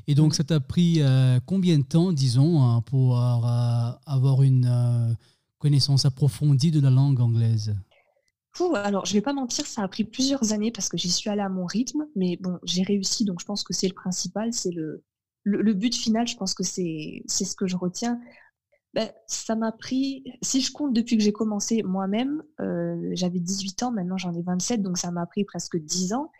Et 0.08 0.16
donc, 0.16 0.34
ça 0.34 0.42
t'a 0.42 0.58
pris 0.60 1.00
combien 1.46 1.78
de 1.78 1.84
temps, 1.84 2.12
disons, 2.12 2.62
hein, 2.62 2.80
pour 2.82 3.16
avoir 3.18 4.42
une 4.42 5.16
connaissance 5.58 6.04
approfondie 6.04 6.70
de 6.70 6.80
la 6.80 6.90
langue 6.90 7.20
anglaise? 7.20 7.76
Alors, 8.74 9.04
je 9.04 9.12
vais 9.14 9.20
pas 9.20 9.32
mentir, 9.32 9.66
ça 9.66 9.82
a 9.82 9.88
pris 9.88 10.04
plusieurs 10.04 10.52
années 10.52 10.70
parce 10.70 10.88
que 10.88 10.96
j'y 10.96 11.10
suis 11.10 11.28
allée 11.28 11.42
à 11.42 11.48
mon 11.48 11.66
rythme, 11.66 12.06
mais 12.14 12.36
bon, 12.36 12.58
j'ai 12.62 12.82
réussi, 12.82 13.24
donc 13.24 13.40
je 13.40 13.46
pense 13.46 13.64
que 13.64 13.72
c'est 13.72 13.88
le 13.88 13.94
principal, 13.94 14.52
c'est 14.52 14.70
le, 14.70 15.02
but 15.44 15.94
final, 15.94 16.26
je 16.26 16.36
pense 16.36 16.54
que 16.54 16.62
c'est 16.62 17.22
ce 17.26 17.54
que 17.56 17.66
je 17.66 17.76
retiens. 17.76 18.20
Ben, 18.94 19.10
ça 19.26 19.56
m'a 19.56 19.72
pris, 19.72 20.24
si 20.40 20.60
je 20.60 20.70
compte 20.70 20.92
depuis 20.92 21.16
que 21.16 21.22
j'ai 21.22 21.32
commencé 21.32 21.82
moi-même, 21.82 22.44
euh, 22.60 23.10
j'avais 23.14 23.40
18 23.40 23.82
ans, 23.82 23.90
maintenant 23.90 24.16
j'en 24.16 24.32
ai 24.32 24.42
27, 24.42 24.82
donc 24.82 24.98
ça 24.98 25.10
m'a 25.10 25.26
pris 25.26 25.44
presque 25.44 25.76
10 25.76 26.12
ans. 26.12 26.30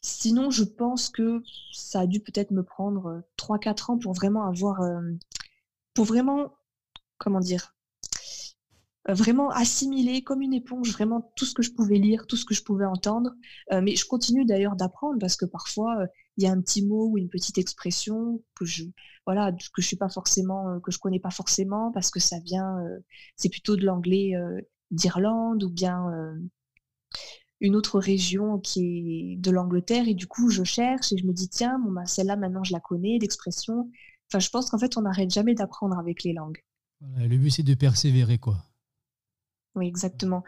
Sinon, 0.00 0.50
je 0.50 0.62
pense 0.62 1.08
que 1.08 1.42
ça 1.72 2.00
a 2.00 2.06
dû 2.06 2.20
peut-être 2.20 2.52
me 2.52 2.62
prendre 2.62 3.22
3-4 3.38 3.90
ans 3.90 3.98
pour 3.98 4.12
vraiment 4.12 4.46
avoir, 4.46 4.82
euh, 4.82 5.00
pour 5.94 6.04
vraiment, 6.04 6.52
comment 7.18 7.40
dire, 7.40 7.73
euh, 7.73 7.73
vraiment 9.08 9.50
assimiler 9.50 10.22
comme 10.22 10.40
une 10.40 10.54
éponge 10.54 10.92
vraiment 10.92 11.32
tout 11.36 11.44
ce 11.44 11.54
que 11.54 11.62
je 11.62 11.72
pouvais 11.72 11.98
lire, 11.98 12.26
tout 12.26 12.36
ce 12.36 12.44
que 12.44 12.54
je 12.54 12.62
pouvais 12.62 12.86
entendre. 12.86 13.32
mais 13.70 13.96
je 13.96 14.06
continue 14.06 14.44
d'ailleurs 14.44 14.76
d'apprendre 14.76 15.18
parce 15.18 15.36
que 15.36 15.44
parfois 15.44 16.06
il 16.36 16.44
y 16.44 16.46
a 16.46 16.52
un 16.52 16.60
petit 16.60 16.84
mot 16.84 17.10
ou 17.10 17.18
une 17.18 17.28
petite 17.28 17.58
expression 17.58 18.42
que 18.54 18.64
je 18.64 18.84
voilà 19.26 19.52
que 19.52 19.82
je 19.82 19.86
suis 19.86 19.96
pas 19.96 20.08
forcément 20.08 20.68
euh, 20.68 20.80
que 20.80 20.90
je 20.90 20.98
connais 20.98 21.20
pas 21.20 21.30
forcément 21.30 21.92
parce 21.92 22.10
que 22.10 22.20
ça 22.20 22.38
vient 22.40 22.78
euh, 22.80 22.98
c'est 23.36 23.48
plutôt 23.48 23.76
de 23.76 23.84
l'anglais 23.84 24.34
euh, 24.34 24.60
d'Irlande 24.90 25.62
ou 25.62 25.70
bien 25.70 26.04
une 27.60 27.74
autre 27.74 27.98
région 27.98 28.58
qui 28.58 29.32
est 29.32 29.36
de 29.36 29.50
l'Angleterre. 29.50 30.06
Et 30.06 30.14
du 30.14 30.26
coup 30.26 30.50
je 30.50 30.62
cherche 30.62 31.12
et 31.12 31.16
je 31.16 31.26
me 31.26 31.32
dis 31.32 31.48
tiens 31.48 31.78
bon 31.78 31.92
bah, 31.92 32.06
celle-là 32.06 32.36
maintenant 32.36 32.64
je 32.64 32.72
la 32.72 32.80
connais 32.80 33.18
l'expression. 33.20 33.90
Enfin 34.28 34.38
je 34.38 34.50
pense 34.50 34.70
qu'en 34.70 34.78
fait 34.78 34.96
on 34.96 35.02
n'arrête 35.02 35.30
jamais 35.30 35.54
d'apprendre 35.54 35.98
avec 35.98 36.22
les 36.22 36.32
langues. 36.32 36.62
Le 37.16 37.36
but 37.36 37.50
c'est 37.50 37.62
de 37.62 37.74
persévérer 37.74 38.38
quoi 38.38 38.58
oui 39.74 39.86
exactement 39.86 40.44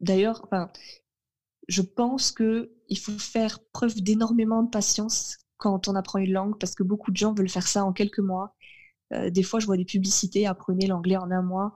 d'ailleurs 0.00 0.46
je 1.68 1.82
pense 1.82 2.32
que 2.32 2.72
il 2.88 2.98
faut 2.98 3.18
faire 3.18 3.58
preuve 3.72 3.94
d'énormément 4.00 4.62
de 4.62 4.70
patience 4.70 5.38
quand 5.58 5.88
on 5.88 5.94
apprend 5.94 6.18
une 6.18 6.32
langue 6.32 6.58
parce 6.58 6.74
que 6.74 6.82
beaucoup 6.82 7.10
de 7.10 7.16
gens 7.16 7.34
veulent 7.34 7.48
faire 7.48 7.66
ça 7.66 7.84
en 7.84 7.92
quelques 7.92 8.20
mois. 8.20 8.54
Des 9.12 9.42
fois, 9.42 9.60
je 9.60 9.66
vois 9.66 9.76
des 9.76 9.84
publicités, 9.84 10.46
apprenez 10.46 10.86
l'anglais 10.86 11.16
en 11.16 11.30
un 11.30 11.42
mois. 11.42 11.74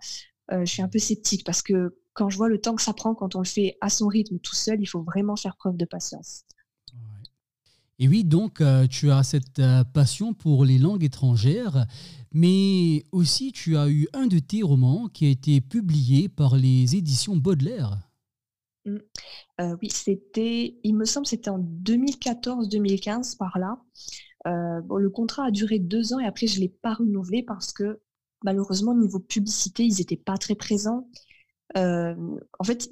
Je 0.51 0.65
suis 0.65 0.83
un 0.83 0.89
peu 0.89 0.99
sceptique 0.99 1.45
parce 1.45 1.63
que 1.63 1.99
quand 2.15 2.31
je 2.31 2.37
vois 2.37 2.49
le 2.49 2.61
temps 2.61 2.75
que 2.75 2.83
ça 2.83 2.95
prend 2.95 3.15
quand 3.15 3.37
on 3.37 3.41
le 3.41 3.47
fait 3.47 3.77
à 3.81 3.91
son 3.91 4.07
rythme 4.09 4.39
tout 4.39 4.55
seul, 4.55 4.81
il 4.81 4.87
faut 4.87 5.03
vraiment 5.03 5.37
faire 5.37 5.57
preuve 5.57 5.77
de 5.77 5.85
patience. 5.85 6.45
Et 8.03 8.09
oui, 8.09 8.25
donc 8.25 8.61
euh, 8.61 8.89
tu 8.89 9.13
as 9.13 9.23
cette 9.23 9.63
passion 9.95 10.35
pour 10.35 10.65
les 10.65 10.77
langues 10.77 11.05
étrangères, 11.05 11.87
mais 12.33 13.05
aussi 13.13 13.53
tu 13.53 13.77
as 13.77 13.89
eu 13.89 14.09
un 14.13 14.27
de 14.27 14.41
tes 14.41 14.65
romans 14.65 15.07
qui 15.07 15.25
a 15.27 15.29
été 15.29 15.61
publié 15.61 16.29
par 16.29 16.57
les 16.57 16.97
éditions 16.97 17.37
Baudelaire. 17.37 17.97
Mmh. 18.87 18.97
oui, 19.81 19.89
c'était 19.89 20.81
il 20.83 20.97
me 20.97 21.05
semble 21.05 21.27
c'était 21.27 21.51
en 21.51 21.61
2014-2015 21.61 23.37
par 23.37 23.57
là. 23.61 23.79
bon, 24.45 24.97
le 24.97 25.09
contrat 25.09 25.45
a 25.45 25.51
duré 25.53 25.79
deux 25.79 26.13
ans 26.13 26.19
et 26.19 26.27
après 26.27 26.49
je 26.49 26.59
l'ai 26.59 26.71
pas 26.83 26.95
renouvelé 26.95 27.45
parce 27.45 27.73
que 27.73 28.01
malheureusement 28.43 28.97
niveau 28.97 29.21
publicité, 29.21 29.85
ils 29.85 30.01
étaient 30.01 30.17
pas 30.17 30.39
très 30.39 30.57
présents. 30.57 31.07
en 31.77 32.65
fait, 32.65 32.91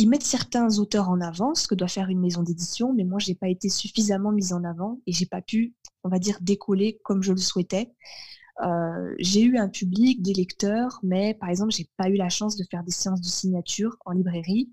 ils 0.00 0.08
mettent 0.08 0.22
certains 0.22 0.78
auteurs 0.78 1.08
en 1.08 1.20
avant, 1.20 1.54
ce 1.54 1.68
que 1.68 1.74
doit 1.74 1.88
faire 1.88 2.08
une 2.08 2.20
maison 2.20 2.42
d'édition, 2.42 2.92
mais 2.92 3.04
moi 3.04 3.18
j'ai 3.18 3.34
pas 3.34 3.48
été 3.48 3.68
suffisamment 3.68 4.32
mise 4.32 4.52
en 4.52 4.64
avant 4.64 5.00
et 5.06 5.12
j'ai 5.12 5.26
pas 5.26 5.42
pu, 5.42 5.74
on 6.04 6.08
va 6.08 6.18
dire, 6.18 6.38
décoller 6.40 6.98
comme 7.04 7.22
je 7.22 7.32
le 7.32 7.38
souhaitais. 7.38 7.92
j'ai 9.18 9.42
eu 9.42 9.56
un 9.58 9.68
public, 9.68 10.22
des 10.22 10.34
lecteurs, 10.34 11.00
mais 11.02 11.34
par 11.34 11.48
exemple, 11.48 11.72
j'ai 11.72 11.88
pas 11.96 12.08
eu 12.08 12.16
la 12.16 12.28
chance 12.28 12.56
de 12.56 12.64
faire 12.70 12.82
des 12.82 12.90
séances 12.90 13.20
de 13.20 13.26
signature 13.26 13.96
en 14.04 14.12
librairie 14.12 14.70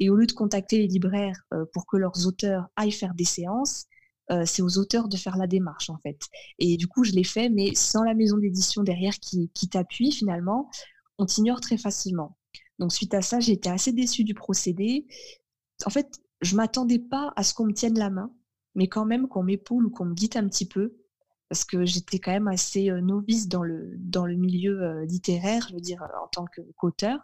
et 0.00 0.10
au 0.10 0.16
lieu 0.16 0.26
de 0.26 0.32
contacter 0.32 0.78
les 0.78 0.86
libraires 0.86 1.42
euh, 1.52 1.64
pour 1.72 1.86
que 1.86 1.96
leurs 1.96 2.26
auteurs 2.26 2.68
aillent 2.74 2.90
faire 2.90 3.14
des 3.14 3.24
séances, 3.24 3.86
euh, 4.30 4.44
c'est 4.46 4.62
aux 4.62 4.78
auteurs 4.78 5.08
de 5.08 5.16
faire 5.16 5.36
la 5.36 5.46
démarche 5.46 5.90
en 5.90 5.98
fait. 5.98 6.18
Et 6.58 6.76
du 6.76 6.88
coup, 6.88 7.04
je 7.04 7.12
l'ai 7.12 7.24
fait, 7.24 7.50
mais 7.50 7.74
sans 7.74 8.02
la 8.02 8.14
maison 8.14 8.38
d'édition 8.38 8.82
derrière 8.82 9.14
qui, 9.20 9.50
t'appuie 9.70 10.10
finalement, 10.10 10.70
on 11.18 11.26
t'ignore 11.26 11.60
très 11.60 11.76
facilement. 11.76 12.36
Donc 12.80 12.92
suite 12.92 13.14
à 13.14 13.22
ça, 13.22 13.38
été 13.38 13.68
assez 13.70 13.92
déçue 13.92 14.24
du 14.24 14.34
procédé. 14.34 15.06
En 15.86 15.90
fait, 15.90 16.20
je 16.40 16.56
m'attendais 16.56 16.98
pas 16.98 17.32
à 17.36 17.44
ce 17.44 17.54
qu'on 17.54 17.66
me 17.66 17.74
tienne 17.74 17.98
la 17.98 18.10
main, 18.10 18.32
mais 18.74 18.88
quand 18.88 19.04
même 19.04 19.28
qu'on 19.28 19.44
m'épaule 19.44 19.86
ou 19.86 19.90
qu'on 19.90 20.06
me 20.06 20.14
guide 20.14 20.36
un 20.36 20.48
petit 20.48 20.66
peu, 20.66 20.96
parce 21.48 21.64
que 21.64 21.84
j'étais 21.84 22.18
quand 22.18 22.32
même 22.32 22.48
assez 22.48 22.90
euh, 22.90 23.00
novice 23.00 23.48
dans 23.48 23.62
le, 23.62 23.92
dans 23.98 24.26
le 24.26 24.34
milieu 24.34 25.02
littéraire, 25.04 25.66
je 25.68 25.74
veux 25.74 25.80
dire, 25.80 26.02
en 26.24 26.28
tant 26.28 26.46
qu'auteur. 26.76 27.20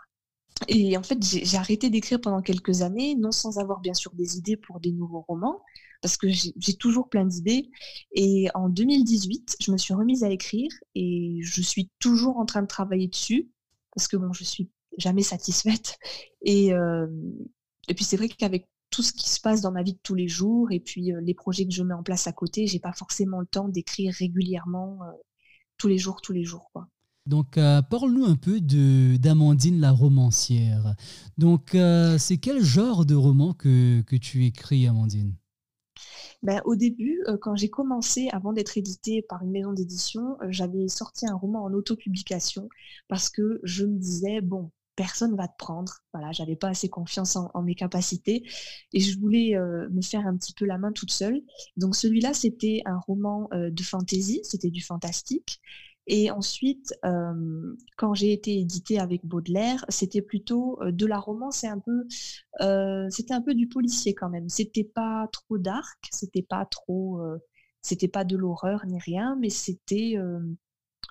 Et 0.68 0.96
en 0.96 1.02
fait, 1.02 1.22
j'ai 1.22 1.56
arrêté 1.56 1.90
d'écrire 1.90 2.20
pendant 2.20 2.40
quelques 2.42 2.82
années, 2.82 3.14
non 3.14 3.32
sans 3.32 3.58
avoir 3.58 3.80
bien 3.80 3.94
sûr 3.94 4.12
des 4.14 4.38
idées 4.38 4.56
pour 4.56 4.80
des 4.80 4.92
nouveaux 4.92 5.24
romans, 5.28 5.62
parce 6.02 6.16
que 6.16 6.28
j'ai 6.28 6.74
toujours 6.74 7.08
plein 7.08 7.24
d'idées. 7.24 7.70
Et 8.12 8.48
en 8.54 8.68
2018, 8.68 9.56
je 9.60 9.70
me 9.72 9.76
suis 9.78 9.94
remise 9.94 10.24
à 10.24 10.30
écrire 10.30 10.70
et 10.94 11.40
je 11.42 11.62
suis 11.62 11.90
toujours 11.98 12.38
en 12.38 12.46
train 12.46 12.62
de 12.62 12.66
travailler 12.66 13.08
dessus, 13.08 13.50
parce 13.94 14.08
que 14.08 14.16
bon, 14.16 14.32
je 14.32 14.44
suis 14.44 14.70
jamais 14.96 15.22
satisfaite. 15.22 15.98
Et, 16.42 16.72
euh, 16.72 17.06
et 17.88 17.94
puis 17.94 18.04
c'est 18.04 18.16
vrai 18.16 18.28
qu'avec 18.28 18.68
tout 18.90 19.02
ce 19.02 19.12
qui 19.12 19.28
se 19.28 19.40
passe 19.40 19.60
dans 19.60 19.72
ma 19.72 19.82
vie 19.82 19.94
de 19.94 20.00
tous 20.02 20.14
les 20.14 20.28
jours 20.28 20.70
et 20.70 20.80
puis 20.80 21.12
euh, 21.12 21.20
les 21.20 21.34
projets 21.34 21.66
que 21.66 21.72
je 21.72 21.82
mets 21.82 21.94
en 21.94 22.02
place 22.02 22.26
à 22.26 22.32
côté, 22.32 22.66
j'ai 22.66 22.78
pas 22.78 22.92
forcément 22.92 23.40
le 23.40 23.46
temps 23.46 23.68
d'écrire 23.68 24.14
régulièrement 24.14 24.98
euh, 25.02 25.12
tous 25.76 25.88
les 25.88 25.98
jours, 25.98 26.20
tous 26.22 26.32
les 26.32 26.44
jours. 26.44 26.70
Quoi. 26.72 26.88
Donc, 27.26 27.58
euh, 27.58 27.82
parle-nous 27.82 28.24
un 28.24 28.36
peu 28.36 28.60
de 28.60 29.16
d'Amandine 29.16 29.80
la 29.80 29.90
romancière. 29.90 30.94
Donc, 31.36 31.76
c'est 32.18 32.38
quel 32.38 32.62
genre 32.62 33.04
de 33.04 33.14
roman 33.14 33.52
que, 33.52 34.00
que 34.02 34.16
tu 34.16 34.46
écris, 34.46 34.86
Amandine? 34.86 35.34
Ben, 36.42 36.62
au 36.64 36.76
début, 36.76 37.20
quand 37.40 37.56
j'ai 37.56 37.68
commencé, 37.68 38.28
avant 38.30 38.52
d'être 38.52 38.78
édité 38.78 39.22
par 39.28 39.42
une 39.42 39.50
maison 39.50 39.72
d'édition, 39.72 40.36
j'avais 40.48 40.86
sorti 40.86 41.26
un 41.26 41.34
roman 41.34 41.64
en 41.64 41.72
autopublication 41.72 42.68
parce 43.08 43.28
que 43.28 43.60
je 43.64 43.84
me 43.84 43.98
disais, 43.98 44.40
bon, 44.40 44.70
personne 44.96 45.36
va 45.36 45.48
te 45.48 45.56
prendre. 45.58 45.98
Voilà, 46.12 46.32
j'avais 46.32 46.56
pas 46.56 46.68
assez 46.68 46.88
confiance 46.88 47.36
en, 47.36 47.62
mes 47.62 47.74
capacités 47.74 48.44
et 48.92 49.00
je 49.00 49.18
voulais 49.18 49.54
me 49.90 50.02
faire 50.02 50.26
un 50.26 50.36
petit 50.36 50.54
peu 50.54 50.64
la 50.64 50.78
main 50.78 50.92
toute 50.92 51.10
seule. 51.10 51.42
Donc 51.76 51.94
celui-là, 51.94 52.34
c'était 52.34 52.82
un 52.86 52.98
roman 52.98 53.48
de 53.52 53.82
fantasy, 53.82 54.40
c'était 54.42 54.70
du 54.70 54.82
fantastique 54.82 55.60
et 56.06 56.30
ensuite, 56.30 56.94
euh, 57.04 57.76
quand 57.96 58.14
j'ai 58.14 58.32
été 58.32 58.58
édité 58.58 59.00
avec 59.00 59.24
Baudelaire, 59.26 59.84
c'était 59.88 60.22
plutôt 60.22 60.80
euh, 60.82 60.92
de 60.92 61.04
la 61.04 61.18
romance 61.18 61.64
et 61.64 61.66
un 61.66 61.80
peu, 61.80 62.06
euh, 62.60 63.08
c'était 63.10 63.34
un 63.34 63.42
peu 63.42 63.54
du 63.54 63.66
policier 63.66 64.14
quand 64.14 64.28
même. 64.30 64.48
C'était 64.48 64.84
pas 64.84 65.28
trop 65.32 65.58
dark, 65.58 65.98
c'était 66.12 66.42
pas 66.42 66.64
trop, 66.64 67.20
c'était 67.82 68.08
pas 68.08 68.24
de 68.24 68.36
l'horreur 68.36 68.86
ni 68.86 68.98
rien, 69.00 69.36
mais 69.40 69.50
c'était, 69.50 70.16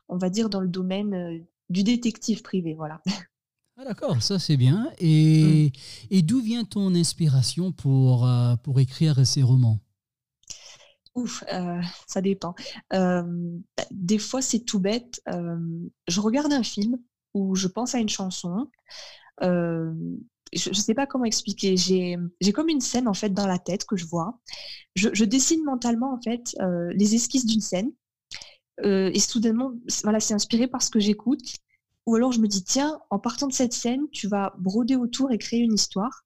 on 0.08 0.18
va 0.18 0.30
dire, 0.30 0.50
dans 0.50 0.62
le 0.62 0.70
domaine 0.70 1.46
du 1.70 1.84
détective 1.84 2.42
privé, 2.42 2.74
voilà. 2.74 3.02
Ah 3.78 3.84
d'accord, 3.84 4.22
ça 4.22 4.40
c'est 4.40 4.58
bien. 4.58 4.90
Et, 5.00 5.72
mmh. 5.74 6.08
et 6.12 6.22
d'où 6.22 6.40
vient 6.42 6.64
ton 6.64 6.96
inspiration 6.96 7.72
pour, 7.72 8.28
pour 8.64 8.80
écrire 8.80 9.26
ces 9.28 9.44
romans? 9.44 9.80
Ouf, 11.16 11.46
euh, 11.52 11.82
ça 12.08 12.22
dépend. 12.22 12.56
Euh, 12.94 13.24
des 13.90 14.18
fois, 14.18 14.42
c'est 14.42 14.60
tout 14.60 14.80
bête. 14.80 15.22
Euh, 15.30 15.58
je 16.08 16.20
regarde 16.20 16.52
un 16.52 16.64
film 16.64 16.98
ou 17.34 17.56
je 17.56 17.68
pense 17.68 17.96
à 17.96 18.00
une 18.00 18.10
chanson. 18.10 18.70
je 19.42 20.70
ne 20.70 20.74
sais 20.74 20.94
pas 20.94 21.08
comment 21.08 21.24
expliquer. 21.24 21.78
J'ai 21.78 22.52
comme 22.54 22.70
une 22.70 22.82
scène 22.82 23.08
en 23.08 23.14
fait 23.14 23.30
dans 23.30 23.48
la 23.48 23.60
tête 23.60 23.86
que 23.86 23.96
je 23.96 24.06
vois. 24.06 24.40
Je, 24.96 25.24
dessine 25.24 25.64
mentalement 25.64 26.14
en 26.14 26.22
fait 26.22 26.56
les 26.94 27.16
esquisses 27.16 27.46
d'une 27.46 27.62
scène. 27.62 27.92
et 28.84 29.20
soudainement, 29.20 29.72
voilà, 30.04 30.20
c'est 30.20 30.34
inspiré 30.34 30.68
par 30.68 30.82
ce 30.82 30.90
que 30.90 31.00
j'écoute. 31.00 31.56
Ou 32.06 32.16
alors 32.16 32.32
je 32.32 32.40
me 32.40 32.48
dis 32.48 32.64
tiens, 32.64 33.00
en 33.10 33.20
partant 33.20 33.48
de 33.48 33.54
cette 33.54 33.74
scène, 33.74 34.08
tu 34.12 34.28
vas 34.28 34.54
broder 34.60 34.96
autour 34.96 35.32
et 35.32 35.38
créer 35.38 35.60
une 35.60 35.74
histoire. 35.74 36.26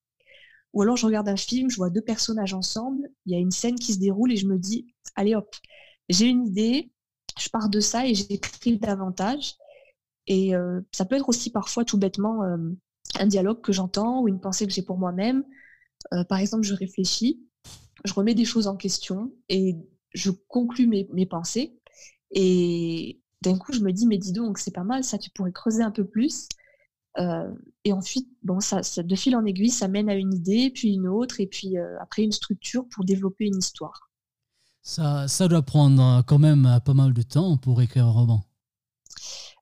Ou 0.74 0.81
alors 0.81 0.98
je 0.98 1.05
regarde 1.05 1.29
un 1.29 1.38
film, 1.38 1.69
je 1.69 1.77
vois 1.77 1.89
deux 1.89 2.01
personnages 2.01 2.53
ensemble, 2.53 3.09
il 3.25 3.33
y 3.33 3.36
a 3.36 3.39
une 3.39 3.51
scène 3.51 3.75
qui 3.75 3.93
se 3.93 4.00
déroule 4.00 4.31
et 4.31 4.38
je 4.38 4.48
me 4.48 4.57
dis, 4.57 4.88
allez 5.15 5.36
hop, 5.36 5.55
j'ai 6.09 6.27
une 6.27 6.45
idée, 6.45 6.91
je 7.39 7.50
pars 7.50 7.69
de 7.69 7.79
ça 7.79 8.05
et 8.05 8.13
j'écris 8.15 8.77
davantage. 8.77 9.55
Et 10.27 10.55
euh, 10.55 10.81
ça 10.91 11.05
peut 11.05 11.15
être 11.15 11.29
aussi 11.29 11.51
parfois 11.51 11.86
tout 11.86 11.98
bêtement 11.98 12.43
euh, 12.43 12.57
un 13.19 13.27
dialogue 13.27 13.62
que 13.62 13.74
j'entends 13.74 14.21
ou 14.21 14.27
une 14.27 14.39
pensée 14.39 14.67
que 14.67 14.74
j'ai 14.74 14.83
pour 14.83 14.98
moi-même. 14.98 15.43
Euh, 16.13 16.24
par 16.24 16.39
exemple, 16.39 16.63
je 16.63 16.74
réfléchis, 16.75 17.41
je 18.05 18.13
remets 18.13 18.36
des 18.36 18.45
choses 18.45 18.67
en 18.67 18.75
question 18.77 19.33
et 19.50 19.75
je 20.13 20.31
conclus 20.48 20.88
mes, 20.88 21.09
mes 21.13 21.25
pensées. 21.25 21.79
Et 22.31 23.18
d'un 23.41 23.58
coup, 23.58 23.74
je 23.74 23.79
me 23.79 23.91
dis, 23.91 24.05
mais 24.08 24.17
dis 24.17 24.34
donc, 24.34 24.58
c'est 24.58 24.74
pas 24.74 24.84
mal, 24.84 25.03
ça, 25.03 25.17
tu 25.17 25.29
pourrais 25.29 25.51
creuser 25.51 25.84
un 25.84 25.91
peu 25.91 26.05
plus. 26.05 26.48
Euh, 27.17 27.51
et 27.84 27.93
ensuite, 27.93 28.29
bon, 28.43 28.60
ça, 28.60 28.81
de 28.81 29.15
fil 29.15 29.36
en 29.36 29.46
aiguille, 29.46 29.69
ça 29.69 29.88
mène 29.88 30.10
à 30.10 30.15
une 30.15 30.34
idée, 30.34 30.69
puis 30.69 30.93
une 30.93 31.08
autre, 31.08 31.39
et 31.39 31.48
puis 31.48 31.77
euh, 31.77 32.00
après 32.01 32.24
une 32.24 32.31
structure 32.31 32.88
pour 32.89 33.03
développer 33.03 33.46
une 33.46 33.58
histoire. 33.58 34.12
Ça, 34.81 35.27
ça 35.27 35.48
doit 35.48 35.62
prendre 35.62 36.24
quand 36.25 36.39
même 36.39 36.79
pas 36.86 36.93
mal 36.93 37.13
de 37.13 37.22
temps 37.22 37.58
pour 37.58 37.81
écrire 37.81 38.05
un 38.05 38.12
roman. 38.12 38.46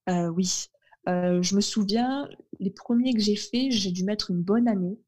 Euh, 0.10 0.28
oui. 0.28 0.68
je 1.06 1.56
me 1.56 1.62
souviens, 1.62 2.30
les 2.60 2.70
premiers 2.70 3.14
que 3.14 3.20
j'ai 3.20 3.36
faits, 3.36 3.72
j'ai 3.72 3.92
dû 3.92 4.04
mettre 4.04 4.32
une 4.32 4.42
bonne 4.42 4.68
année. 4.68 5.00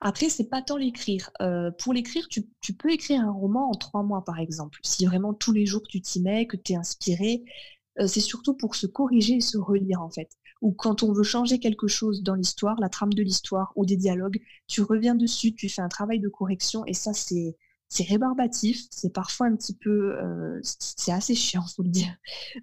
Après, 0.00 0.28
c'est 0.28 0.48
pas 0.48 0.62
tant 0.62 0.76
l'écrire. 0.76 1.30
Euh, 1.40 1.70
pour 1.70 1.92
l'écrire, 1.92 2.28
tu, 2.28 2.42
peux 2.74 2.92
écrire 2.92 3.20
un 3.20 3.32
roman 3.32 3.70
en 3.70 3.74
trois 3.74 4.02
mois, 4.02 4.24
par 4.24 4.38
exemple. 4.38 4.78
Si 4.82 5.06
vraiment 5.06 5.34
tous 5.34 5.52
les 5.52 5.66
jours 5.66 5.82
tu 5.88 6.00
t'y 6.00 6.20
mets, 6.20 6.46
que 6.46 6.56
tu 6.56 6.72
es 6.72 6.76
inspiré, 6.76 7.44
euh, 7.44 7.50
c'est 8.06 8.20
surtout 8.20 8.54
pour 8.54 8.74
se 8.74 8.86
corriger 8.86 9.36
et 9.36 9.40
se 9.40 9.58
relire, 9.58 10.02
en 10.02 10.10
fait. 10.10 10.30
Ou 10.62 10.72
quand 10.72 11.02
on 11.02 11.12
veut 11.12 11.22
changer 11.22 11.58
quelque 11.58 11.86
chose 11.88 12.22
dans 12.22 12.34
l'histoire, 12.34 12.78
la 12.80 12.88
trame 12.88 13.12
de 13.12 13.22
l'histoire 13.22 13.72
ou 13.76 13.86
des 13.86 13.96
dialogues, 13.96 14.40
tu 14.66 14.82
reviens 14.82 15.14
dessus, 15.14 15.54
tu 15.54 15.68
fais 15.68 15.82
un 15.82 15.88
travail 15.88 16.20
de 16.20 16.28
correction, 16.28 16.84
et 16.86 16.94
ça, 16.94 17.12
c'est 17.12 17.56
c'est 17.88 18.02
rébarbatif, 18.04 18.84
c'est 18.90 19.12
parfois 19.12 19.46
un 19.46 19.54
petit 19.56 19.74
peu, 19.76 20.16
euh, 20.18 20.60
c'est 20.62 21.12
assez 21.12 21.34
chiant, 21.36 21.64
faut 21.76 21.84
le 21.84 21.88
dire, 21.88 22.16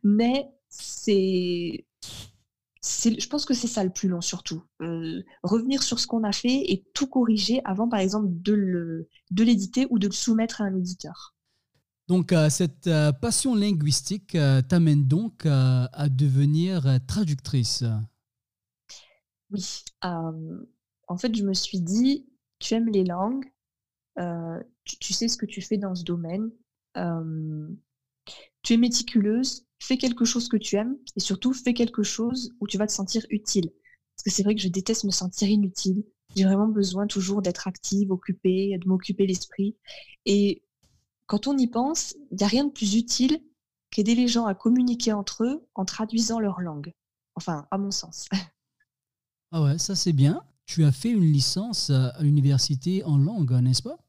mais 0.04 0.50
c'est 0.70 1.86
je 2.84 3.28
pense 3.28 3.46
que 3.46 3.54
c'est 3.54 3.68
ça 3.68 3.84
le 3.84 3.90
plus 3.92 4.10
long 4.10 4.22
surtout. 4.22 4.64
Euh, 4.82 5.24
revenir 5.42 5.82
sur 5.84 6.00
ce 6.00 6.08
qu'on 6.08 6.24
a 6.24 6.34
fait 6.34 6.72
et 6.72 6.86
tout 6.94 7.08
corriger 7.08 7.62
avant, 7.66 7.88
par 7.88 8.00
exemple, 8.00 8.28
de 8.30 9.08
l'éditer 9.44 9.88
ou 9.90 10.00
de 10.00 10.08
le 10.08 10.14
soumettre 10.14 10.62
à 10.62 10.66
un 10.66 10.76
éditeur. 10.76 11.34
Donc, 12.14 12.32
euh, 12.32 12.48
cette 12.48 12.86
euh, 12.86 13.12
passion 13.12 13.56
linguistique 13.56 14.38
t'amène 14.70 15.08
donc 15.08 15.48
à 15.48 16.10
devenir 16.10 17.00
traductrice. 17.08 17.84
Oui. 19.50 19.84
en 20.04 21.18
fait, 21.18 21.36
je 21.36 21.44
me 21.44 21.56
suis 21.56 21.82
dit, 21.82 22.28
tu 22.60 22.76
aimes 22.76 22.90
les 22.90 23.04
langues, 23.04 23.52
tu, 24.84 25.12
sais 25.14 25.28
ce 25.28 25.38
que 25.38 25.48
tu 25.48 25.64
fais 25.64 25.78
dans 25.78 25.96
ce 25.96 26.04
domaine, 26.04 26.52
tu 28.62 28.74
es 28.74 28.78
méticuleuse, 28.78 29.66
fais 29.80 29.98
quelque 29.98 30.24
chose 30.24 30.48
que 30.50 30.58
tu 30.58 30.76
aimes 30.76 30.96
et 31.16 31.20
surtout 31.20 31.52
fais 31.52 31.74
quelque 31.74 32.04
chose 32.04 32.54
où 32.60 32.68
tu 32.68 32.78
vas 32.78 32.86
te 32.86 32.94
sentir 32.94 33.26
utile. 33.32 33.72
Parce 34.16 34.24
que 34.24 34.30
c'est 34.30 34.44
vrai 34.44 34.54
que 34.54 34.62
je 34.62 34.68
déteste 34.68 35.04
me 35.06 35.10
sentir 35.10 35.50
inutile. 35.50 36.04
J'ai 36.36 36.44
vraiment 36.44 36.68
besoin 36.68 37.08
toujours 37.08 37.42
d'être 37.42 37.68
active, 37.68 38.12
occupée, 38.12 38.78
de 38.78 38.88
m'occuper 38.88 39.26
l'esprit. 39.26 39.76
Et 40.28 40.62
quand 41.28 41.48
on 41.48 41.58
y 41.58 41.68
pense, 41.68 42.16
il 42.32 42.38
n'y 42.38 42.44
a 42.44 42.48
rien 42.48 42.66
de 42.66 42.72
plus 42.72 42.96
utile 42.96 43.42
qu'aider 43.92 44.16
les 44.16 44.28
gens 44.28 44.46
à 44.46 44.56
communiquer 44.56 45.14
entre 45.14 45.44
eux 45.44 45.68
en 45.76 45.86
traduisant 45.86 46.40
leur 46.40 46.62
langue. 46.62 46.94
Enfin, 47.36 47.68
à 47.72 47.78
mon 47.78 47.92
sens. 47.92 48.28
Ah 49.56 49.62
ouais, 49.62 49.78
ça 49.78 49.96
c'est 49.96 50.14
bien. 50.14 50.44
Tu 50.66 50.84
as 50.84 50.92
fait 50.92 51.12
une 51.12 51.32
licence 51.32 51.92
à 51.92 52.16
l'université 52.22 53.04
en 53.04 53.18
langue, 53.18 53.52
n'est-ce 53.52 53.84
pas? 53.84 54.00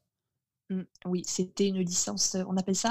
Mmh, 0.71 0.81
oui, 1.05 1.21
c'était 1.23 1.67
une 1.67 1.77
licence, 1.77 2.35
on 2.47 2.57
appelle 2.57 2.75
ça 2.75 2.89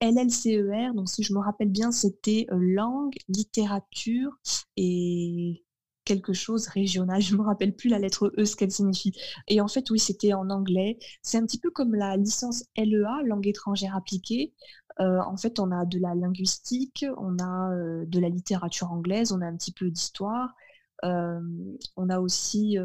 LLCER. 0.00 0.94
Donc, 0.94 1.08
si 1.08 1.24
je 1.24 1.32
me 1.32 1.40
rappelle 1.40 1.70
bien, 1.70 1.90
c'était 1.90 2.46
langue, 2.50 3.16
littérature 3.28 4.38
et 4.76 5.65
quelque 6.06 6.32
chose 6.32 6.68
régional. 6.68 7.20
Je 7.20 7.34
ne 7.34 7.38
me 7.38 7.44
rappelle 7.44 7.76
plus 7.76 7.90
la 7.90 7.98
lettre 7.98 8.32
E, 8.38 8.46
ce 8.46 8.56
qu'elle 8.56 8.70
signifie. 8.70 9.12
Et 9.48 9.60
en 9.60 9.68
fait, 9.68 9.90
oui, 9.90 9.98
c'était 9.98 10.32
en 10.32 10.48
anglais. 10.48 10.98
C'est 11.20 11.36
un 11.36 11.44
petit 11.44 11.58
peu 11.60 11.70
comme 11.70 11.94
la 11.94 12.16
licence 12.16 12.64
LEA, 12.78 13.22
langue 13.26 13.46
étrangère 13.46 13.94
appliquée. 13.94 14.54
en 14.98 15.36
fait, 15.36 15.60
on 15.60 15.70
a 15.72 15.84
de 15.84 15.98
la 15.98 16.14
linguistique, 16.14 17.04
on 17.18 17.38
a 17.38 17.74
de 18.06 18.20
la 18.20 18.30
littérature 18.30 18.90
anglaise, 18.92 19.32
on 19.32 19.42
a 19.42 19.46
un 19.46 19.56
petit 19.56 19.72
peu 19.72 19.90
d'histoire. 19.90 20.54
on 21.02 22.08
a 22.08 22.20
aussi, 22.20 22.78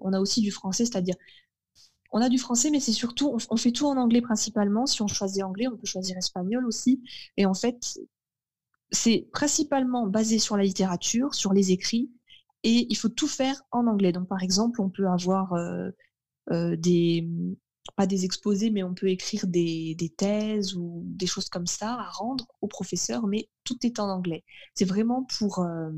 on 0.00 0.12
a 0.12 0.20
aussi 0.20 0.40
du 0.42 0.52
français, 0.52 0.84
c'est-à-dire 0.84 1.16
on 2.12 2.20
a 2.20 2.28
du 2.28 2.38
français, 2.38 2.70
mais 2.70 2.80
c'est 2.80 2.92
surtout, 2.92 3.36
on, 3.50 3.56
fait 3.56 3.72
tout 3.72 3.86
en 3.86 3.96
anglais 3.96 4.22
principalement. 4.22 4.86
Si 4.86 5.02
on 5.02 5.06
choisit 5.06 5.42
anglais, 5.42 5.66
on 5.68 5.76
peut 5.76 5.86
choisir 5.86 6.16
espagnol 6.16 6.64
aussi. 6.66 7.02
Et 7.36 7.46
en 7.46 7.54
fait, 7.54 7.98
c'est 8.90 9.28
principalement 9.32 10.06
basé 10.06 10.38
sur 10.38 10.56
la 10.56 10.62
littérature, 10.62 11.34
sur 11.34 11.52
les 11.52 11.72
écrits, 11.72 12.10
et 12.66 12.88
il 12.90 12.96
faut 12.96 13.08
tout 13.08 13.28
faire 13.28 13.62
en 13.70 13.86
anglais. 13.86 14.10
Donc, 14.10 14.26
par 14.26 14.42
exemple, 14.42 14.80
on 14.80 14.90
peut 14.90 15.06
avoir 15.06 15.52
euh, 15.52 15.90
euh, 16.50 16.74
des, 16.74 17.28
pas 17.94 18.08
des 18.08 18.24
exposés, 18.24 18.70
mais 18.70 18.82
on 18.82 18.92
peut 18.92 19.08
écrire 19.08 19.46
des, 19.46 19.96
thèses 20.18 20.74
ou 20.74 21.04
des 21.06 21.28
choses 21.28 21.48
comme 21.48 21.68
ça 21.68 21.92
à 21.92 22.10
rendre 22.10 22.48
au 22.60 22.66
professeur, 22.66 23.28
mais 23.28 23.48
tout 23.62 23.78
est 23.86 24.00
en 24.00 24.08
anglais. 24.10 24.44
C'est 24.74 24.84
vraiment 24.84 25.22
pour, 25.38 25.60
euh, 25.60 25.92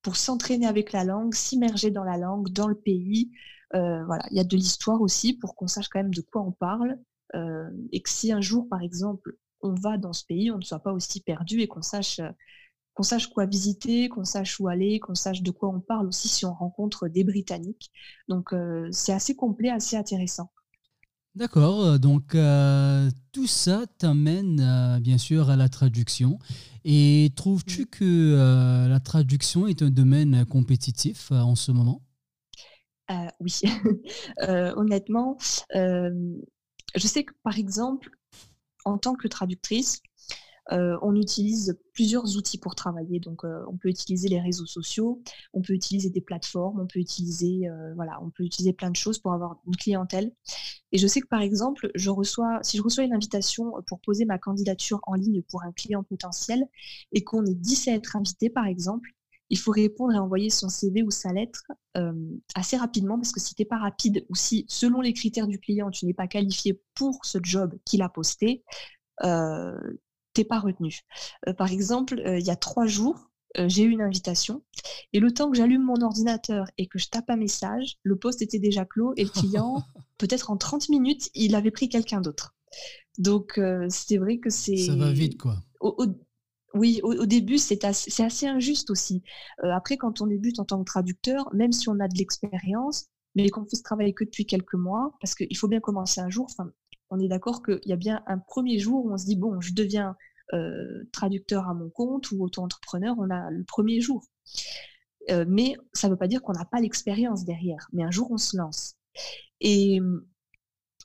pour 0.00 0.16
s'entraîner 0.16 0.66
avec 0.66 0.92
la 0.92 1.04
langue, 1.04 1.34
s'immerger 1.34 1.90
dans 1.90 2.04
la 2.04 2.16
langue, 2.16 2.48
dans 2.48 2.68
le 2.68 2.74
pays, 2.74 3.30
voilà, 3.72 4.24
il 4.30 4.36
y 4.36 4.40
a 4.40 4.44
de 4.44 4.56
l'histoire 4.56 5.00
aussi 5.02 5.36
pour 5.36 5.56
qu'on 5.56 5.66
sache 5.66 5.88
quand 5.88 5.98
même 5.98 6.14
de 6.14 6.20
quoi 6.20 6.42
on 6.42 6.52
parle 6.52 6.96
et 7.90 8.00
que 8.00 8.08
si 8.08 8.30
un 8.30 8.40
jour, 8.40 8.68
par 8.68 8.82
exemple, 8.82 9.36
on 9.62 9.74
va 9.74 9.98
dans 9.98 10.12
ce 10.12 10.24
pays, 10.24 10.52
on 10.52 10.58
ne 10.58 10.62
soit 10.62 10.78
pas 10.78 10.92
aussi 10.92 11.20
perdu 11.20 11.60
et 11.60 11.66
qu'on 11.66 11.82
sache 11.82 12.20
qu'on 12.94 13.02
sache 13.02 13.28
quoi 13.28 13.46
visiter, 13.46 14.08
qu'on 14.08 14.24
sache 14.24 14.58
où 14.60 14.68
aller, 14.68 15.00
qu'on 15.00 15.14
sache 15.14 15.42
de 15.42 15.50
quoi 15.50 15.68
on 15.68 15.80
parle 15.80 16.06
aussi 16.06 16.28
si 16.28 16.46
on 16.46 16.54
rencontre 16.54 17.08
des 17.08 17.24
Britanniques. 17.24 17.90
Donc 18.28 18.52
euh, 18.52 18.88
c'est 18.92 19.12
assez 19.12 19.34
complet, 19.34 19.70
assez 19.70 19.96
intéressant. 19.96 20.50
D'accord, 21.34 21.98
donc 21.98 22.36
tout 23.32 23.46
ça 23.48 23.86
t'amène 23.98 25.00
bien 25.00 25.18
sûr 25.18 25.50
à 25.50 25.56
la 25.56 25.68
traduction. 25.68 26.38
Et 26.84 27.32
trouves-tu 27.34 27.86
que 27.86 28.86
la 28.88 29.00
traduction 29.00 29.66
est 29.66 29.82
un 29.82 29.90
domaine 29.90 30.46
compétitif 30.46 31.32
en 31.32 31.56
ce 31.56 31.72
moment? 31.72 32.02
Euh, 33.10 33.28
oui, 33.40 33.60
euh, 34.48 34.72
honnêtement, 34.76 35.36
euh, 35.74 36.10
je 36.94 37.06
sais 37.06 37.24
que 37.24 37.34
par 37.42 37.58
exemple, 37.58 38.10
en 38.84 38.98
tant 38.98 39.14
que 39.14 39.28
traductrice, 39.28 40.00
on 40.70 41.14
utilise 41.14 41.78
plusieurs 41.92 42.36
outils 42.36 42.58
pour 42.58 42.74
travailler. 42.74 43.20
Donc, 43.20 43.44
on 43.44 43.76
peut 43.76 43.88
utiliser 43.88 44.28
les 44.28 44.40
réseaux 44.40 44.66
sociaux, 44.66 45.22
on 45.52 45.62
peut 45.62 45.74
utiliser 45.74 46.10
des 46.10 46.20
plateformes, 46.20 46.80
on 46.80 46.86
peut 46.86 47.00
utiliser, 47.00 47.68
voilà, 47.94 48.18
on 48.22 48.30
peut 48.30 48.44
utiliser 48.44 48.72
plein 48.72 48.90
de 48.90 48.96
choses 48.96 49.18
pour 49.18 49.32
avoir 49.32 49.60
une 49.66 49.76
clientèle. 49.76 50.32
Et 50.92 50.98
je 50.98 51.06
sais 51.06 51.20
que 51.20 51.26
par 51.26 51.40
exemple, 51.40 51.90
je 51.94 52.10
reçois, 52.10 52.60
si 52.62 52.76
je 52.76 52.82
reçois 52.82 53.04
une 53.04 53.14
invitation 53.14 53.72
pour 53.86 54.00
poser 54.00 54.24
ma 54.24 54.38
candidature 54.38 55.00
en 55.06 55.14
ligne 55.14 55.42
pour 55.42 55.62
un 55.62 55.72
client 55.72 56.04
potentiel 56.04 56.66
et 57.12 57.24
qu'on 57.24 57.44
est 57.44 57.54
10 57.54 57.88
à 57.88 57.92
être 57.92 58.16
invité, 58.16 58.48
par 58.48 58.66
exemple, 58.66 59.10
il 59.50 59.58
faut 59.58 59.72
répondre 59.72 60.14
et 60.14 60.18
envoyer 60.18 60.50
son 60.50 60.68
CV 60.68 61.02
ou 61.02 61.10
sa 61.10 61.32
lettre 61.32 61.64
euh, 61.96 62.12
assez 62.54 62.76
rapidement 62.76 63.16
parce 63.16 63.32
que 63.32 63.40
si 63.40 63.54
tu 63.54 63.62
n'es 63.62 63.66
pas 63.66 63.78
rapide 63.78 64.24
ou 64.28 64.34
si, 64.34 64.64
selon 64.68 65.00
les 65.00 65.12
critères 65.12 65.46
du 65.46 65.58
client, 65.58 65.90
tu 65.90 66.06
n'es 66.06 66.14
pas 66.14 66.26
qualifié 66.26 66.80
pour 66.94 67.24
ce 67.24 67.38
job 67.42 67.76
qu'il 67.84 68.02
a 68.02 68.08
posté, 68.08 68.64
euh, 69.22 69.76
tu 70.34 70.40
n'es 70.40 70.44
pas 70.44 70.60
retenu. 70.60 71.00
Euh, 71.48 71.52
par 71.52 71.70
exemple, 71.70 72.22
il 72.26 72.44
y 72.44 72.50
a 72.50 72.56
trois 72.56 72.86
jours, 72.86 73.30
j'ai 73.66 73.84
eu 73.84 73.90
une 73.90 74.02
invitation 74.02 74.64
et 75.12 75.20
le 75.20 75.32
temps 75.32 75.48
que 75.48 75.56
j'allume 75.56 75.84
mon 75.84 76.02
ordinateur 76.02 76.66
et 76.76 76.88
que 76.88 76.98
je 76.98 77.08
tape 77.08 77.30
un 77.30 77.36
message, 77.36 77.98
le 78.02 78.16
poste 78.16 78.42
était 78.42 78.58
déjà 78.58 78.84
clos 78.84 79.14
et 79.16 79.24
le 79.24 79.30
client, 79.30 79.84
peut-être 80.18 80.50
en 80.50 80.56
30 80.56 80.88
minutes, 80.88 81.30
il 81.34 81.54
avait 81.54 81.70
pris 81.70 81.88
quelqu'un 81.88 82.20
d'autre. 82.20 82.54
Donc, 83.16 83.60
c'est 83.90 84.16
vrai 84.16 84.38
que 84.38 84.50
c'est. 84.50 84.76
Ça 84.76 84.96
va 84.96 85.12
vite, 85.12 85.40
quoi. 85.40 85.56
Oui, 86.74 87.00
au, 87.04 87.24
début, 87.24 87.58
c'est 87.58 87.84
assez, 87.84 88.46
injuste 88.46 88.90
aussi. 88.90 89.22
Euh, 89.62 89.70
après, 89.70 89.96
quand 89.96 90.20
on 90.20 90.26
débute 90.26 90.58
en 90.58 90.64
tant 90.64 90.80
que 90.80 90.84
traducteur, 90.84 91.48
même 91.54 91.70
si 91.70 91.88
on 91.88 92.00
a 92.00 92.08
de 92.08 92.18
l'expérience, 92.18 93.06
mais 93.36 93.48
qu'on 93.48 93.64
fait 93.64 93.76
ce 93.76 93.82
travail 93.82 94.12
que 94.12 94.24
depuis 94.24 94.44
quelques 94.44 94.74
mois, 94.74 95.12
parce 95.20 95.36
qu'il 95.36 95.56
faut 95.56 95.68
bien 95.68 95.78
commencer 95.78 96.20
un 96.20 96.30
jour, 96.30 96.50
on 97.10 97.20
est 97.20 97.28
d'accord 97.28 97.62
qu'il 97.62 97.80
y 97.84 97.92
a 97.92 97.96
bien 97.96 98.22
un 98.26 98.38
premier 98.38 98.78
jour 98.78 99.04
où 99.04 99.12
on 99.12 99.18
se 99.18 99.24
dit, 99.24 99.36
bon, 99.36 99.60
je 99.60 99.72
deviens 99.72 100.16
euh, 100.52 101.04
traducteur 101.12 101.68
à 101.68 101.74
mon 101.74 101.90
compte 101.90 102.30
ou 102.30 102.42
auto-entrepreneur, 102.42 103.14
on 103.18 103.30
a 103.30 103.50
le 103.50 103.64
premier 103.64 104.00
jour. 104.00 104.24
Euh, 105.30 105.44
mais 105.48 105.76
ça 105.92 106.08
ne 106.08 106.12
veut 106.12 106.18
pas 106.18 106.28
dire 106.28 106.42
qu'on 106.42 106.52
n'a 106.52 106.64
pas 106.64 106.80
l'expérience 106.80 107.44
derrière, 107.44 107.88
mais 107.92 108.02
un 108.02 108.10
jour, 108.10 108.30
on 108.30 108.38
se 108.38 108.56
lance. 108.56 108.96
Et 109.60 110.00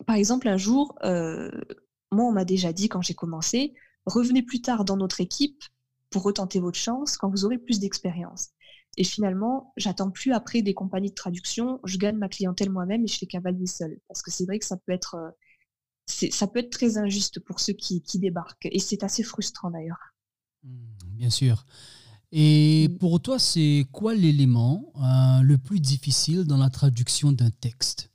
par 0.05 0.15
exemple, 0.15 0.47
un 0.47 0.57
jour, 0.57 0.97
moi, 1.03 2.25
on 2.25 2.31
m'a 2.31 2.45
déjà 2.45 2.73
dit 2.73 2.89
quand 2.89 3.01
j'ai 3.01 3.13
commencé, 3.13 3.73
revenez 4.05 4.43
plus 4.43 4.61
tard 4.61 4.85
dans 4.85 4.97
notre 4.97 5.21
équipe 5.21 5.63
pour 6.09 6.23
retenter 6.23 6.59
votre 6.59 6.77
chance 6.77 7.17
quand 7.17 7.29
vous 7.29 7.45
aurez 7.45 7.57
plus 7.57 7.79
d'expérience. 7.79 8.49
Et 8.97 9.03
finalement, 9.03 9.73
j'attends 9.77 10.09
plus 10.09 10.33
après 10.33 10.61
des 10.61 10.73
compagnies 10.73 11.11
de 11.11 11.15
traduction, 11.15 11.79
je 11.83 11.97
gagne 11.97 12.17
ma 12.17 12.29
clientèle 12.29 12.69
moi-même 12.71 13.03
et 13.03 13.07
je 13.07 13.17
fais 13.17 13.27
cavalier 13.27 13.67
seul. 13.67 13.99
Parce 14.07 14.21
que 14.21 14.31
c'est 14.31 14.45
vrai 14.45 14.59
que 14.59 14.65
ça 14.65 14.77
peut 14.77 14.91
être, 14.91 15.15
euh, 15.15 15.29
ça 16.09 16.47
peut 16.47 16.59
être 16.59 16.71
très 16.71 16.97
injuste 16.97 17.39
pour 17.39 17.59
ceux 17.59 17.73
qui, 17.73 18.01
débarquent. 18.15 18.67
Et 18.71 18.79
c'est 18.79 19.03
assez 19.03 19.23
frustrant 19.23 19.69
d'ailleurs. 19.69 20.15
Mmh, 20.63 20.69
bien 21.13 21.29
sûr. 21.29 21.65
Et 22.31 22.89
pour 22.99 23.21
toi, 23.21 23.39
c'est 23.39 23.85
quoi 23.91 24.13
l'élément 24.13 24.93
euh, 24.97 25.41
le 25.41 25.57
plus 25.57 25.79
difficile 25.79 26.45
dans 26.45 26.57
la 26.57 26.69
traduction 26.69 27.31
d'un 27.31 27.49
texte? 27.49 28.11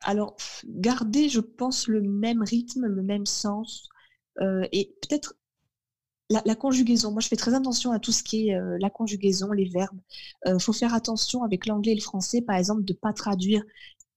Alors, 0.00 0.36
garder, 0.66 1.28
je 1.28 1.40
pense, 1.40 1.86
le 1.86 2.02
même 2.02 2.42
rythme, 2.42 2.86
le 2.86 3.02
même 3.02 3.26
sens, 3.26 3.88
euh, 4.40 4.66
et 4.72 4.94
peut-être 5.00 5.34
la, 6.28 6.54
conjugaison. 6.54 7.12
Moi, 7.12 7.20
je 7.20 7.28
fais 7.28 7.36
très 7.36 7.54
attention 7.54 7.92
à 7.92 7.98
tout 8.00 8.10
ce 8.10 8.22
qui 8.22 8.48
est 8.48 8.56
euh, 8.56 8.76
la 8.80 8.90
conjugaison, 8.90 9.52
les 9.52 9.68
verbes. 9.68 10.00
Il 10.46 10.60
faut 10.60 10.72
faire 10.72 10.92
attention 10.92 11.44
avec 11.44 11.66
l'anglais 11.66 11.92
et 11.92 11.96
le 11.96 12.00
français, 12.00 12.42
par 12.42 12.56
exemple, 12.56 12.82
de 12.84 12.92
ne 12.92 12.98
pas 12.98 13.12
traduire 13.12 13.62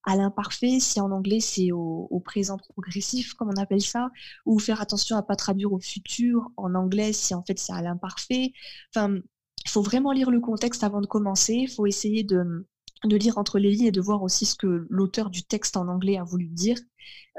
à 0.08 0.16
l'imparfait, 0.16 0.80
si 0.80 1.02
en 1.02 1.12
anglais 1.12 1.42
c'est 1.42 1.74
au, 1.74 2.22
présent 2.24 2.58
progressif, 2.58 3.34
comme 3.34 3.50
on 3.50 3.62
appelle 3.62 3.82
ça, 3.82 4.10
ou 4.46 4.58
faire 4.58 4.80
attention 4.82 5.18
à 5.18 5.22
pas 5.22 5.36
traduire 5.36 5.74
au 5.74 5.80
futur 5.80 6.50
en 6.56 6.76
anglais 6.76 7.12
si 7.12 7.34
en 7.34 7.44
fait 7.44 7.60
c'est 7.60 7.74
à 7.74 7.82
l'imparfait. 7.82 8.54
Enfin, 8.96 9.20
il 9.66 9.70
faut 9.70 9.82
vraiment 9.82 10.14
lire 10.14 10.32
le 10.32 10.40
contexte 10.40 10.86
avant 10.86 11.02
de 11.02 11.08
commencer. 11.08 11.56
Il 11.56 11.70
faut 11.70 11.86
essayer 11.86 12.24
de, 12.24 12.66
de 13.04 13.16
lire 13.18 13.38
entre 13.38 13.60
les 13.60 13.70
lignes 13.70 13.88
et 13.88 13.92
de 13.92 14.00
voir 14.00 14.24
aussi 14.24 14.46
ce 14.46 14.56
que 14.56 14.88
l'auteur 14.90 15.30
du 15.30 15.44
texte 15.44 15.76
en 15.76 15.90
anglais 15.90 16.18
a 16.18 16.24
voulu 16.24 16.48
dire. 16.48 16.78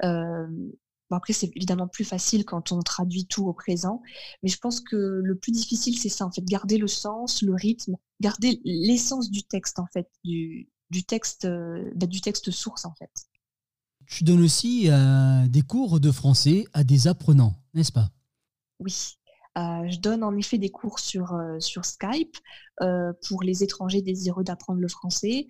Euh, 0.04 0.46
après, 1.10 1.32
c'est 1.32 1.50
évidemment 1.56 1.88
plus 1.88 2.04
facile 2.04 2.44
quand 2.44 2.70
on 2.70 2.80
traduit 2.80 3.26
tout 3.26 3.46
au 3.46 3.54
présent, 3.54 4.02
mais 4.42 4.50
je 4.50 4.58
pense 4.58 4.80
que 4.80 5.22
le 5.24 5.38
plus 5.38 5.52
difficile, 5.52 5.96
c'est 5.98 6.10
ça, 6.10 6.26
en 6.26 6.30
fait, 6.30 6.44
garder 6.44 6.76
le 6.76 6.86
sens, 6.86 7.40
le 7.40 7.54
rythme, 7.54 7.96
garder 8.20 8.60
l'essence 8.66 9.30
du 9.30 9.42
texte, 9.42 9.78
en 9.78 9.86
fait, 9.86 10.10
du, 10.22 10.68
du 10.90 11.04
texte, 11.04 11.44
euh, 11.44 11.90
bah, 11.94 12.06
du 12.06 12.20
texte 12.20 12.50
source, 12.50 12.84
en 12.84 12.94
fait. 12.94 13.10
Tu 14.06 14.24
donnes 14.24 14.42
aussi 14.42 14.90
euh, 14.90 15.46
des 15.48 15.62
cours 15.62 16.00
de 16.00 16.10
français 16.10 16.64
à 16.72 16.84
des 16.84 17.08
apprenants, 17.08 17.54
n'est-ce 17.74 17.92
pas? 17.92 18.08
Oui, 18.80 19.18
euh, 19.58 19.88
je 19.88 19.98
donne 19.98 20.22
en 20.22 20.36
effet 20.36 20.58
des 20.58 20.70
cours 20.70 21.00
sur, 21.00 21.34
euh, 21.34 21.58
sur 21.58 21.84
Skype 21.84 22.36
euh, 22.80 23.12
pour 23.26 23.42
les 23.42 23.64
étrangers 23.64 24.02
désireux 24.02 24.44
d'apprendre 24.44 24.80
le 24.80 24.88
français. 24.88 25.48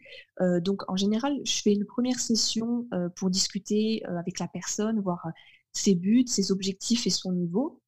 donc 0.61 0.83
en 0.89 0.97
général, 0.97 1.39
je 1.45 1.61
fais 1.61 1.73
une 1.73 1.85
première 1.85 2.21
session 2.21 2.87
pour 3.17 3.29
discuter 3.29 4.05
avec 4.05 4.39
la 4.39 4.49
personne, 4.49 5.01
voir 5.01 5.27
ses 5.73 5.95
buts, 5.95 6.25
ses 6.27 6.53
objectifs 6.53 7.07
et 7.07 7.11
son 7.11 7.33
niveau. 7.33 7.83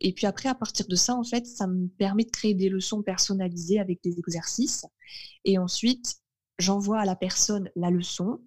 et 0.00 0.12
puis 0.12 0.26
après, 0.26 0.48
à 0.48 0.54
partir 0.54 0.86
de 0.88 0.96
ça, 0.96 1.14
en 1.14 1.24
fait, 1.24 1.46
ça 1.46 1.66
me 1.66 1.86
permet 1.88 2.24
de 2.24 2.30
créer 2.30 2.54
des 2.54 2.68
leçons 2.68 3.02
personnalisées 3.02 3.78
avec 3.78 4.02
des 4.02 4.18
exercices. 4.18 4.84
Et 5.44 5.58
ensuite, 5.58 6.16
j'envoie 6.58 7.00
à 7.00 7.04
la 7.04 7.16
personne 7.16 7.70
la 7.76 7.90
leçon. 7.90 8.40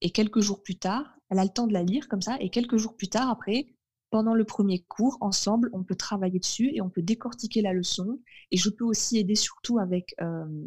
Et 0.00 0.10
quelques 0.10 0.40
jours 0.40 0.62
plus 0.62 0.78
tard, 0.78 1.18
elle 1.30 1.38
a 1.38 1.44
le 1.44 1.50
temps 1.50 1.66
de 1.66 1.72
la 1.72 1.82
lire 1.82 2.08
comme 2.08 2.22
ça. 2.22 2.36
Et 2.40 2.50
quelques 2.50 2.76
jours 2.76 2.96
plus 2.96 3.08
tard, 3.08 3.28
après, 3.28 3.66
pendant 4.10 4.34
le 4.34 4.44
premier 4.44 4.80
cours, 4.84 5.18
ensemble, 5.20 5.70
on 5.72 5.84
peut 5.84 5.96
travailler 5.96 6.38
dessus 6.38 6.70
et 6.74 6.80
on 6.80 6.88
peut 6.88 7.02
décortiquer 7.02 7.62
la 7.62 7.72
leçon. 7.72 8.20
Et 8.50 8.56
je 8.56 8.70
peux 8.70 8.84
aussi 8.84 9.18
aider 9.18 9.34
surtout 9.34 9.78
avec, 9.78 10.14
euh, 10.20 10.66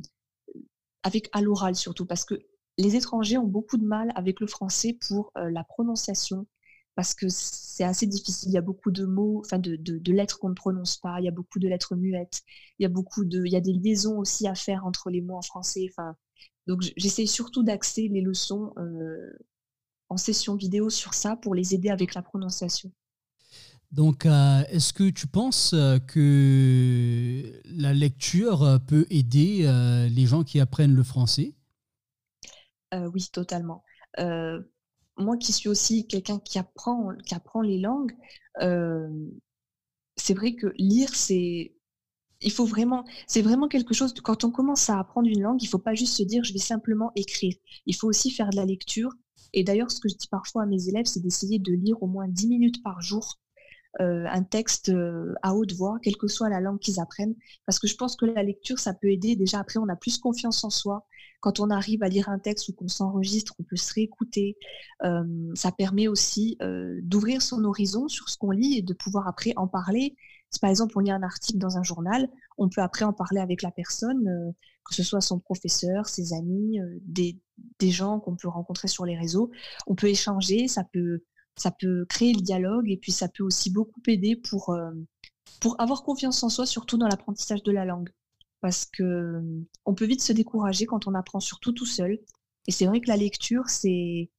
avec 1.04 1.30
à 1.32 1.42
l'oral 1.42 1.76
surtout, 1.76 2.06
parce 2.06 2.26
que 2.26 2.36
les 2.78 2.96
étrangers 2.96 3.38
ont 3.38 3.48
beaucoup 3.48 3.78
de 3.78 3.86
mal 3.86 4.12
avec 4.16 4.40
le 4.40 4.48
français 4.48 4.98
pour 5.08 5.32
euh, 5.38 5.50
la 5.50 5.64
prononciation, 5.64 6.48
parce 6.96 7.14
que 7.14 7.28
c'est 7.30 7.84
assez 7.84 8.06
difficile. 8.06 8.50
Il 8.50 8.54
y 8.54 8.58
a 8.58 8.62
beaucoup 8.62 8.92
de 8.92 9.06
mots, 9.06 9.42
enfin 9.44 9.60
de, 9.60 9.76
de, 9.76 10.14
lettres 10.14 10.40
qu'on 10.40 10.50
ne 10.50 10.56
prononce 10.56 10.98
pas. 10.98 11.20
Il 11.20 11.26
y 11.26 11.28
a 11.28 11.32
beaucoup 11.32 11.60
de 11.60 11.68
lettres 11.68 11.96
muettes. 11.96 12.42
Il 12.80 12.84
y 12.84 12.86
a 12.86 12.90
beaucoup 12.90 13.26
de, 13.26 13.44
il 13.46 13.52
y 13.52 13.56
a 13.56 13.62
des 13.62 13.74
liaisons 13.74 14.20
aussi 14.20 14.48
à 14.48 14.56
faire 14.56 14.86
entre 14.86 15.10
les 15.10 15.22
mots 15.22 15.38
en 15.38 15.42
français. 15.42 15.88
Enfin, 15.90 16.16
donc 16.68 16.82
j'essaie 16.98 17.26
surtout 17.26 17.64
d'axer 17.64 18.08
les 18.08 18.22
leçons 18.22 18.74
euh, 18.78 19.32
en 20.10 20.18
session 20.18 20.56
vidéo 20.56 20.90
sur 20.90 21.14
ça 21.14 21.36
pour 21.36 21.56
les 21.56 21.74
aider 21.74 21.90
avec 21.90 22.14
la 22.14 22.22
prononciation. 22.22 22.92
Donc, 23.92 24.26
euh, 24.26 24.64
est-ce 24.70 24.94
que 24.94 25.10
tu 25.10 25.28
penses 25.28 25.74
euh, 25.74 26.00
que 26.00 27.62
la 27.66 27.94
lecture 27.94 28.64
euh, 28.64 28.78
peut 28.78 29.06
aider 29.10 29.70
les 30.10 30.26
gens 30.26 30.44
qui 30.44 30.60
apprennent 30.60 30.96
le 30.96 31.04
français? 31.04 31.54
Oui, 32.94 33.30
totalement. 33.32 33.84
moi 34.18 35.38
qui 35.38 35.54
suis 35.54 35.70
aussi 35.70 36.08
quelqu'un 36.08 36.40
qui 36.40 36.60
apprend, 36.60 37.16
qui 37.26 37.36
apprend 37.36 37.62
les 37.62 37.80
langues, 37.80 38.14
c'est 40.18 40.34
vrai 40.34 40.56
que 40.56 40.74
lire, 40.78 41.16
c'est 41.16 41.74
il 42.42 42.52
faut 42.52 42.66
vraiment, 42.66 43.06
c'est 43.28 43.42
vraiment 43.42 43.68
quelque 43.68 43.94
chose. 43.94 44.14
Quand 44.24 44.44
on 44.44 44.52
commence 44.52 44.90
à 44.90 45.00
apprendre 45.00 45.28
une 45.28 45.42
langue, 45.42 45.62
il 45.62 45.68
faut 45.68 45.78
pas 45.78 45.94
juste 45.94 46.16
se 46.16 46.24
dire 46.24 46.44
je 46.44 46.54
vais 46.54 46.60
simplement 46.60 47.12
écrire. 47.16 47.56
Il 47.86 47.96
faut 47.96 48.08
aussi 48.08 48.32
faire 48.32 48.50
de 48.50 48.56
la 48.56 48.66
lecture. 48.66 49.12
Et 49.54 49.64
d'ailleurs, 49.64 49.92
ce 49.92 50.00
que 50.00 50.10
je 50.10 50.16
dis 50.16 50.28
parfois 50.28 50.64
à 50.64 50.66
mes 50.66 50.88
élèves, 50.88 51.06
c'est 51.06 51.22
d'essayer 51.22 51.60
de 51.60 51.74
lire 51.74 52.02
au 52.02 52.08
moins 52.08 52.28
10 52.28 52.48
minutes 52.48 52.84
par 52.84 53.02
jour 53.02 53.40
euh, 54.00 54.26
un 54.30 54.44
texte 54.44 54.88
euh, 54.88 55.34
à 55.42 55.54
haute 55.54 55.74
voix, 55.74 56.00
quelle 56.02 56.16
que 56.16 56.28
soit 56.28 56.48
la 56.48 56.62
langue 56.62 56.80
qu'ils 56.80 57.02
apprennent, 57.02 57.36
parce 57.66 57.78
que 57.78 57.88
je 57.88 57.96
pense 57.96 58.16
que 58.16 58.26
la 58.26 58.42
lecture, 58.42 58.80
ça 58.80 58.94
peut 58.94 59.12
aider. 59.12 59.36
Déjà, 59.36 59.60
après, 59.60 59.80
on 59.80 59.90
a 59.90 59.98
plus 59.98 60.18
confiance 60.18 60.64
en 60.64 60.70
soi. 60.70 61.06
Quand 61.42 61.60
on 61.60 61.70
arrive 61.70 62.02
à 62.04 62.08
lire 62.08 62.30
un 62.30 62.40
texte 62.40 62.70
ou 62.70 62.74
qu'on 62.74 62.88
s'enregistre, 62.88 63.54
on 63.60 63.64
peut 63.64 63.76
se 63.76 63.94
réécouter. 63.94 64.58
Euh, 65.04 65.52
ça 65.56 65.72
permet 65.72 66.08
aussi 66.08 66.58
d'ouvrir 67.02 67.42
son 67.42 67.66
horizon 67.66 68.08
sur 68.08 68.30
ce 68.30 68.38
qu'on 68.38 68.52
lit 68.52 68.78
et 68.78 68.82
de 68.82 68.94
pouvoir 68.94 69.28
après 69.28 69.54
en 69.58 69.68
parler. 69.68 70.16
Si 70.52 70.60
par 70.60 70.70
exemple 70.70 70.94
on 70.98 71.00
lit 71.00 71.12
un 71.12 71.24
article 71.24 71.58
dans 71.58 71.78
un 71.78 71.84
journal, 71.84 72.30
on 72.58 72.70
peut 72.70 72.82
après 72.82 73.06
en 73.06 73.14
parler 73.14 73.40
avec 73.40 73.62
la 73.62 73.72
personne, 73.72 74.54
que 74.86 74.94
ce 74.94 75.04
soit 75.04 75.22
son 75.22 75.40
professeur, 75.40 76.08
ses 76.08 76.34
amis, 76.34 76.80
des, 77.02 77.40
des 77.80 77.92
gens 77.92 78.20
qu'on 78.20 78.36
peut 78.36 78.48
rencontrer 78.48 78.88
sur 78.88 79.06
les 79.06 79.18
réseaux. 79.18 79.52
On 79.88 79.96
peut 79.96 80.08
échanger, 80.08 80.68
ça 80.68 80.84
peut 80.84 82.06
créer 82.10 82.34
le 82.34 82.42
dialogue 82.42 82.90
et 82.90 82.98
puis 82.98 83.12
ça 83.12 83.28
peut 83.28 83.44
aussi 83.44 83.72
beaucoup 83.72 84.02
aider 84.08 84.36
pour, 84.36 84.70
euh, 84.70 84.92
pour 85.60 85.80
avoir 85.80 86.04
confiance 86.04 86.44
en 86.44 86.50
soi, 86.50 86.66
surtout 86.66 86.98
dans 86.98 87.08
l'apprentissage 87.08 87.64
de 87.64 87.72
la 87.72 87.86
langue. 87.86 88.10
Parce 88.62 88.86
que 88.86 89.04
euh, 89.04 89.68
on 89.86 89.96
peut 89.96 90.06
vite 90.06 90.22
se 90.22 90.34
décourager 90.34 90.86
quand 90.86 91.08
on 91.08 91.16
apprend 91.16 91.40
surtout 91.40 91.72
tout 91.72 91.86
seul. 91.86 92.20
Et 92.68 92.72
c'est 92.72 92.86
vrai 92.86 93.02
que 93.02 93.08
la 93.08 93.18
lecture, 93.18 93.70
c'est, 93.70 94.30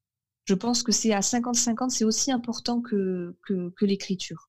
je 0.45 0.55
pense 0.55 0.83
que 0.83 0.93
c'est 0.93 1.13
à 1.13 1.21
50-50, 1.21 1.91
c'est 1.91 2.05
aussi 2.05 2.31
important 2.31 2.81
que, 2.81 3.35
l'écriture. 3.81 4.49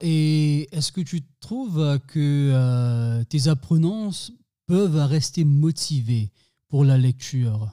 Et 0.00 0.68
est-ce 0.76 0.92
que 0.92 1.00
tu 1.00 1.22
trouves 1.40 1.98
que 2.08 2.50
euh, 2.54 3.24
tes 3.24 3.48
apprenants 3.48 4.10
peuvent 4.66 4.96
rester 4.96 5.44
motivés 5.44 6.30
pour 6.68 6.84
la 6.84 6.98
lecture? 6.98 7.72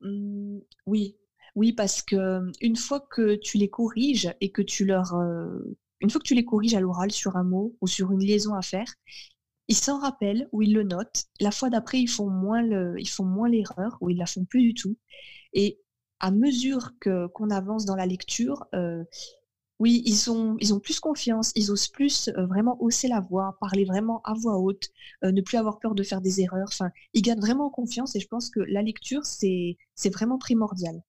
Mmh, 0.00 0.58
Oui, 0.86 1.16
oui, 1.56 1.72
parce 1.72 2.02
que 2.02 2.50
une 2.60 2.76
fois 2.76 3.00
que 3.00 3.34
tu 3.36 3.58
les 3.58 3.68
corriges 3.68 4.32
et 4.40 4.50
que 4.52 4.62
tu 4.62 4.84
leur, 4.84 5.14
une 6.00 6.10
fois 6.10 6.20
que 6.20 6.26
tu 6.26 6.34
les 6.34 6.44
corriges 6.44 6.74
à 6.74 6.80
l'oral 6.80 7.10
sur 7.10 7.36
un 7.36 7.44
mot 7.44 7.76
ou 7.80 7.86
sur 7.86 8.12
une 8.12 8.20
liaison 8.24 8.54
à 8.54 8.62
faire, 8.62 8.92
ils 9.68 9.76
s'en 9.76 10.00
rappellent 10.00 10.48
ou 10.52 10.62
ils 10.62 10.74
le 10.74 10.82
notent. 10.84 11.26
La 11.40 11.50
fois 11.52 11.70
d'après, 11.70 12.00
ils 12.00 12.08
font 12.08 12.30
moins 12.30 12.64
ils 12.98 13.08
font 13.08 13.24
moins 13.24 13.48
l'erreur 13.50 13.98
ou 14.00 14.10
ils 14.10 14.18
la 14.18 14.26
font 14.26 14.44
plus 14.44 14.62
du 14.62 14.74
tout. 14.74 14.96
Et 15.54 15.80
à 16.20 16.30
mesure 16.32 16.92
que 17.00 17.28
qu'on 17.28 17.50
avance 17.50 17.84
dans 17.86 17.96
la 17.96 18.06
lecture, 18.06 18.66
oui, 19.78 20.02
ils 20.04 20.30
ont, 20.30 20.80
plus 20.80 20.98
confiance, 20.98 21.52
ils 21.54 21.70
osent 21.70 21.88
plus 21.88 22.30
vraiment 22.36 22.76
hausser 22.80 23.06
la 23.08 23.20
voix, 23.20 23.56
parler 23.60 23.84
vraiment 23.84 24.20
à 24.24 24.34
voix 24.34 24.58
haute, 24.58 24.88
ne 25.22 25.40
plus 25.40 25.56
avoir 25.56 25.78
peur 25.78 25.94
de 25.94 26.02
faire 26.02 26.20
des 26.20 26.40
erreurs. 26.40 26.70
Ils 27.14 27.22
gagnent 27.22 27.40
vraiment 27.40 27.70
confiance 27.70 28.16
et 28.16 28.20
je 28.20 28.26
pense 28.26 28.50
que 28.50 28.60
la 28.60 28.82
lecture, 28.82 29.24
c'est, 29.24 29.76
vraiment 30.12 30.38
primordial. 30.38 31.02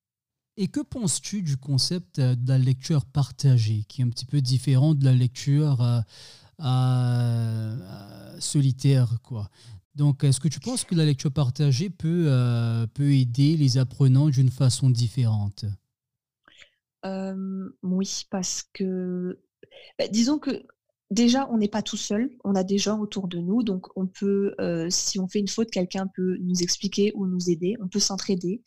Et 0.57 0.67
que 0.67 0.81
penses-tu 0.81 1.41
du 1.41 1.55
concept 1.55 2.19
euh, 2.19 2.35
de 2.35 2.49
la 2.49 2.57
lecture 2.57 3.05
partagée, 3.05 3.85
qui 3.87 4.01
est 4.01 4.03
un 4.03 4.09
petit 4.09 4.25
peu 4.25 4.41
différent 4.41 4.93
de 4.93 5.05
la 5.05 5.13
lecture 5.13 5.81
euh, 5.81 6.01
euh, 6.59 8.39
solitaire 8.39 9.19
quoi? 9.23 9.49
Donc, 9.95 10.23
est-ce 10.23 10.41
que 10.41 10.49
tu 10.49 10.59
penses 10.59 10.83
que 10.83 10.95
la 10.95 11.05
lecture 11.05 11.31
partagée 11.31 11.89
peut 11.89 12.29
aider 12.99 13.57
les 13.57 13.77
apprenants 13.77 14.29
d'une 14.29 14.51
façon 14.51 14.89
différente? 14.89 15.65
Oui, 17.03 18.25
parce 18.29 18.63
que, 18.73 19.39
bah, 19.97 20.07
disons 20.07 20.39
que 20.39 20.63
déjà, 21.11 21.49
on 21.51 21.57
n'est 21.57 21.69
pas 21.69 21.81
tout 21.81 21.97
seul, 21.97 22.29
on 22.43 22.55
a 22.55 22.63
des 22.63 22.77
gens 22.77 22.99
autour 22.99 23.27
de 23.27 23.39
nous, 23.39 23.63
donc 23.63 23.87
on 23.95 24.07
peut, 24.07 24.55
si 24.89 25.19
on 25.19 25.27
fait 25.27 25.39
une 25.39 25.47
faute, 25.47 25.71
quelqu'un 25.71 26.07
peut 26.15 26.37
nous 26.41 26.61
expliquer 26.61 27.11
ou 27.15 27.25
nous 27.27 27.49
aider, 27.49 27.75
on 27.81 27.87
peut 27.87 27.99
s'entraider. 27.99 28.61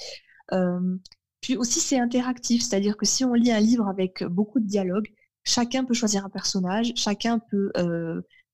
Puis 1.40 1.56
aussi, 1.56 1.80
c'est 1.80 1.98
interactif, 1.98 2.62
c'est-à-dire 2.62 2.96
que 2.96 3.06
si 3.06 3.24
on 3.24 3.34
lit 3.34 3.50
un 3.52 3.60
livre 3.60 3.88
avec 3.88 4.22
beaucoup 4.24 4.60
de 4.60 4.66
dialogues, 4.66 5.08
chacun 5.44 5.84
peut 5.84 5.94
choisir 5.94 6.24
un 6.24 6.30
personnage, 6.30 6.92
chacun 6.96 7.38
peut, 7.38 7.72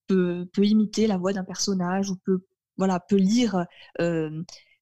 peut, 0.07 0.49
peut, 0.53 0.65
imiter 0.65 1.07
la 1.07 1.19
voix 1.19 1.33
d'un 1.33 1.45
personnage 1.45 2.11
ou 2.11 2.17
peut, 2.25 2.45
voilà, 2.77 3.01
peut 3.01 3.17
lire 3.17 3.67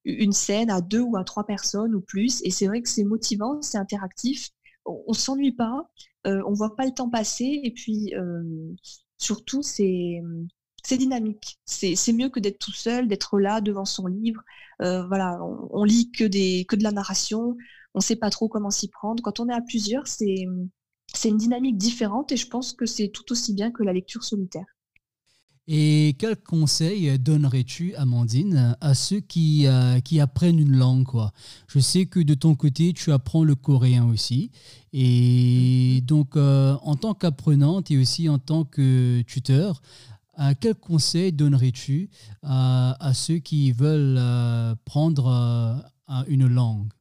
une 0.04 0.32
scène 0.32 0.70
à 0.70 0.80
deux 0.80 1.00
ou 1.00 1.16
à 1.16 1.24
trois 1.24 1.44
personnes 1.44 1.94
ou 1.94 2.00
plus. 2.00 2.40
Et 2.44 2.50
c'est 2.50 2.66
vrai 2.66 2.80
que 2.82 2.88
c'est 2.88 3.04
motivant, 3.04 3.60
c'est 3.62 3.78
interactif, 3.78 4.50
on, 4.86 5.12
s'ennuie 5.12 5.52
pas, 5.52 5.90
euh, 6.26 6.42
on 6.46 6.52
voit 6.52 6.76
pas 6.76 6.84
le 6.84 6.92
temps 6.92 7.10
passer 7.10 7.60
et 7.62 7.72
puis 7.72 8.12
surtout, 9.18 9.62
c'est 9.62 10.20
c'est 10.84 10.98
dynamique. 10.98 11.58
C'est 11.64 12.12
mieux 12.12 12.28
que 12.28 12.38
d'être 12.40 12.58
tout 12.60 12.72
seul, 12.72 13.08
d'être 13.08 13.40
là 13.40 13.60
devant 13.60 13.84
son 13.84 14.06
livre. 14.06 14.42
voilà, 14.80 15.38
on, 15.42 15.68
on, 15.72 15.84
lit 15.84 16.10
que, 16.12 16.24
des, 16.24 16.64
que 16.68 16.76
de 16.76 16.84
la 16.84 16.92
narration 16.92 17.56
on 17.96 18.00
ne 18.00 18.04
sait 18.04 18.16
pas 18.16 18.28
trop 18.28 18.48
comment 18.48 18.70
s'y 18.70 18.88
prendre. 18.88 19.22
Quand 19.22 19.40
on 19.40 19.48
est 19.48 19.54
à 19.54 19.62
plusieurs, 19.62 20.06
c'est 20.06 20.44
une 21.24 21.36
dynamique 21.38 21.78
différente 21.78 22.30
et 22.30 22.36
je 22.36 22.46
pense 22.46 22.74
que 22.74 22.84
c'est 22.84 23.08
tout 23.08 23.32
aussi 23.32 23.54
bien 23.54 23.72
que 23.72 23.82
la 23.82 23.94
lecture 23.94 24.22
solitaire. 24.22 24.75
Et 25.68 26.14
quel 26.20 26.36
conseil 26.36 27.18
donnerais-tu, 27.18 27.94
Amandine, 27.96 28.76
à 28.80 28.94
ceux 28.94 29.18
qui, 29.18 29.66
euh, 29.66 29.98
qui 29.98 30.20
apprennent 30.20 30.60
une 30.60 30.76
langue 30.76 31.04
quoi? 31.04 31.32
Je 31.66 31.80
sais 31.80 32.06
que 32.06 32.20
de 32.20 32.34
ton 32.34 32.54
côté, 32.54 32.92
tu 32.92 33.10
apprends 33.10 33.42
le 33.42 33.56
coréen 33.56 34.06
aussi. 34.06 34.52
Et 34.92 36.02
donc, 36.04 36.36
euh, 36.36 36.76
en 36.82 36.94
tant 36.94 37.14
qu'apprenante 37.14 37.90
et 37.90 37.98
aussi 37.98 38.28
en 38.28 38.38
tant 38.38 38.64
que 38.64 39.22
tuteur, 39.22 39.82
euh, 40.38 40.54
quel 40.60 40.76
conseil 40.76 41.32
donnerais-tu 41.32 42.10
à 42.42 43.12
ceux 43.12 43.38
qui 43.38 43.72
veulent 43.72 44.20
prendre 44.84 45.82
une 46.28 46.46
langue? 46.46 46.92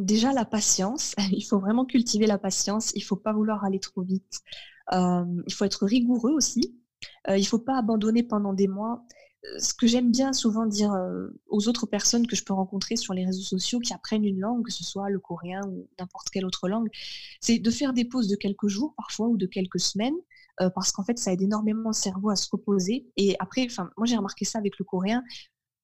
Déjà, 0.00 0.34
la 0.34 0.44
patience. 0.44 1.14
Il 1.32 1.42
faut 1.42 1.60
vraiment 1.60 1.86
cultiver 1.86 2.26
la 2.26 2.36
patience. 2.36 2.92
Il 2.94 2.98
ne 2.98 3.04
faut 3.04 3.16
pas 3.16 3.32
vouloir 3.32 3.64
aller 3.64 3.80
trop 3.80 4.02
vite. 4.02 4.42
il 4.92 5.52
faut 5.54 5.64
être 5.64 5.86
rigoureux 5.86 6.32
aussi. 6.32 6.81
Il 7.28 7.40
ne 7.40 7.44
faut 7.44 7.58
pas 7.58 7.78
abandonner 7.78 8.22
pendant 8.22 8.52
des 8.52 8.68
mois. 8.68 9.04
ce 9.58 9.74
que 9.74 9.86
j'aime 9.86 10.10
bien 10.10 10.32
souvent 10.32 10.66
dire 10.66 10.92
aux 11.48 11.68
autres 11.68 11.86
personnes 11.86 12.26
que 12.26 12.36
je 12.36 12.44
peux 12.44 12.52
rencontrer 12.54 12.96
sur 12.96 13.14
les 13.14 13.24
réseaux 13.24 13.42
sociaux 13.42 13.80
qui 13.80 13.92
apprennent 13.92 14.24
une 14.24 14.40
langue, 14.40 14.64
que 14.64 14.72
ce 14.72 14.84
soit 14.84 15.10
le 15.10 15.18
coréen 15.18 15.62
ou 15.68 15.88
n'importe 15.98 16.30
quelle 16.30 16.46
autre 16.46 16.68
langue, 16.68 16.88
c'est 17.40 17.58
de 17.58 17.70
faire 17.70 17.92
des 17.92 18.04
pauses 18.04 18.28
de 18.28 18.36
quelques 18.36 18.68
jours 18.68 18.94
parfois 18.96 19.28
ou 19.28 19.36
de 19.36 19.46
quelques 19.46 19.80
semaines, 19.80 20.14
parce 20.74 20.92
qu'en 20.92 21.02
fait, 21.04 21.18
ça 21.18 21.32
aide 21.32 21.42
énormément 21.42 21.90
le 21.90 21.94
cerveau 21.94 22.30
à 22.30 22.36
se 22.36 22.48
reposer. 22.50 23.06
Et 23.16 23.34
après, 23.40 23.66
moi 23.96 24.06
j'ai 24.06 24.16
remarqué 24.16 24.44
ça 24.44 24.58
avec 24.58 24.78
le 24.78 24.84
coréen. 24.84 25.24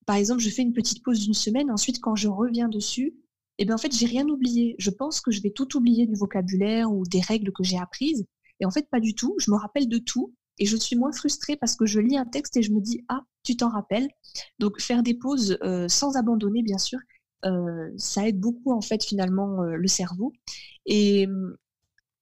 Par 0.07 0.17
exemple, 0.17 0.41
je 0.41 0.51
fais 0.51 0.63
une 0.63 0.73
petite 0.73 1.03
pause 1.03 1.21
d'une 1.21 1.35
semaine, 1.35 1.71
ensuite 1.71 2.01
quand 2.01 2.15
je 2.17 2.29
reviens 2.29 2.69
dessus, 2.69 3.15
et 3.61 3.63
eh 3.63 3.65
bien 3.65 3.75
en 3.75 3.79
fait, 3.79 3.93
j'ai 3.93 4.07
rien 4.07 4.27
oublié. 4.29 4.77
Je 4.79 4.91
pense 4.91 5.21
que 5.21 5.33
je 5.33 5.43
vais 5.43 5.51
tout 5.51 5.77
oublier 5.77 6.07
du 6.07 6.15
vocabulaire 6.15 6.93
ou 6.93 7.03
des 7.05 7.21
règles 7.21 7.51
que 7.53 7.65
j'ai 7.65 7.77
apprises. 7.77 8.25
Et 8.61 8.65
en 8.67 8.71
fait, 8.71 8.89
pas 8.89 9.01
du 9.01 9.17
tout. 9.17 9.35
Je 9.39 9.51
me 9.51 9.57
rappelle 9.57 9.89
de 9.89 9.99
tout 9.99 10.33
et 10.59 10.67
je 10.67 10.77
suis 10.77 10.97
moins 10.97 11.13
frustrée 11.13 11.57
parce 11.57 11.77
que 11.77 11.87
je 11.87 12.01
lis 12.01 12.17
un 12.17 12.25
texte 12.27 12.57
et 12.57 12.63
je 12.63 12.73
me 12.73 12.81
dis 12.81 13.05
ah 13.09 13.23
tu 13.43 13.57
t'en 13.57 13.71
rappelles? 13.71 14.09
Donc 14.59 14.81
faire 14.81 15.03
des 15.03 15.15
pauses 15.15 15.59
euh, 15.63 15.89
sans 15.89 16.17
abandonner 16.17 16.63
bien 16.63 16.79
sûr 16.79 16.99
euh, 17.45 17.91
ça 17.97 18.27
aide 18.29 18.41
beaucoup 18.41 18.73
en 18.73 18.81
fait 18.81 19.05
finalement 19.05 19.63
euh, 19.63 19.77
le 19.77 19.89
cerveau. 19.89 20.33
Et 20.87 21.29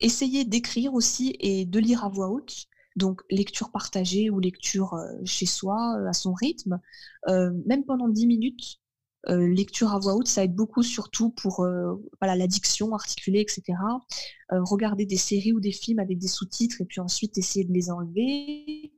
essayer 0.00 0.44
d'écrire 0.44 0.92
aussi 0.94 1.36
et 1.40 1.64
de 1.64 1.78
lire 1.78 2.04
à 2.04 2.08
voix 2.08 2.28
haute 2.28 2.66
donc 2.96 3.22
lecture 3.30 3.70
partagée 3.70 4.30
ou 4.30 4.40
lecture 4.40 4.98
chez 5.24 5.46
soi 5.46 5.96
à 6.08 6.12
son 6.12 6.34
rythme 6.34 6.80
même 7.26 7.84
pendant 7.86 8.08
10 8.08 8.26
minutes 8.26 8.78
euh, 9.28 9.46
lecture 9.48 9.92
à 9.92 9.98
voix 9.98 10.14
haute, 10.14 10.28
ça 10.28 10.44
aide 10.44 10.54
beaucoup, 10.54 10.82
surtout 10.82 11.30
pour 11.30 11.60
euh, 11.60 11.94
voilà, 12.20 12.36
l'addiction 12.36 12.94
articulée, 12.94 13.40
etc. 13.40 13.78
Euh, 14.52 14.62
regarder 14.62 15.04
des 15.04 15.16
séries 15.16 15.52
ou 15.52 15.60
des 15.60 15.72
films 15.72 15.98
avec 15.98 16.18
des 16.18 16.28
sous-titres 16.28 16.80
et 16.80 16.84
puis 16.84 17.00
ensuite 17.00 17.36
essayer 17.38 17.64
de 17.64 17.72
les 17.72 17.90
enlever. 17.90 18.92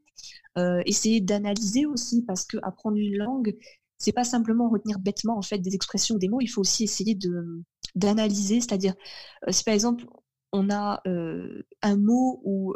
essayer 0.86 1.20
d'analyser 1.20 1.86
aussi, 1.86 2.24
parce 2.24 2.44
que 2.44 2.56
apprendre 2.62 2.96
une 2.96 3.16
langue, 3.16 3.56
c'est 3.96 4.12
pas 4.12 4.24
simplement 4.24 4.68
retenir 4.68 4.98
bêtement 4.98 5.38
en 5.38 5.42
fait 5.42 5.58
des 5.58 5.74
expressions 5.74 6.16
ou 6.16 6.18
des 6.18 6.28
mots, 6.28 6.40
il 6.40 6.48
faut 6.48 6.60
aussi 6.60 6.84
essayer 6.84 7.14
de 7.14 7.62
d'analyser, 7.94 8.60
c'est-à-dire 8.60 8.94
si 9.50 9.64
par 9.64 9.74
exemple 9.74 10.04
on 10.52 10.68
a 10.70 11.00
un 11.82 11.96
mot 11.96 12.40
ou 12.44 12.74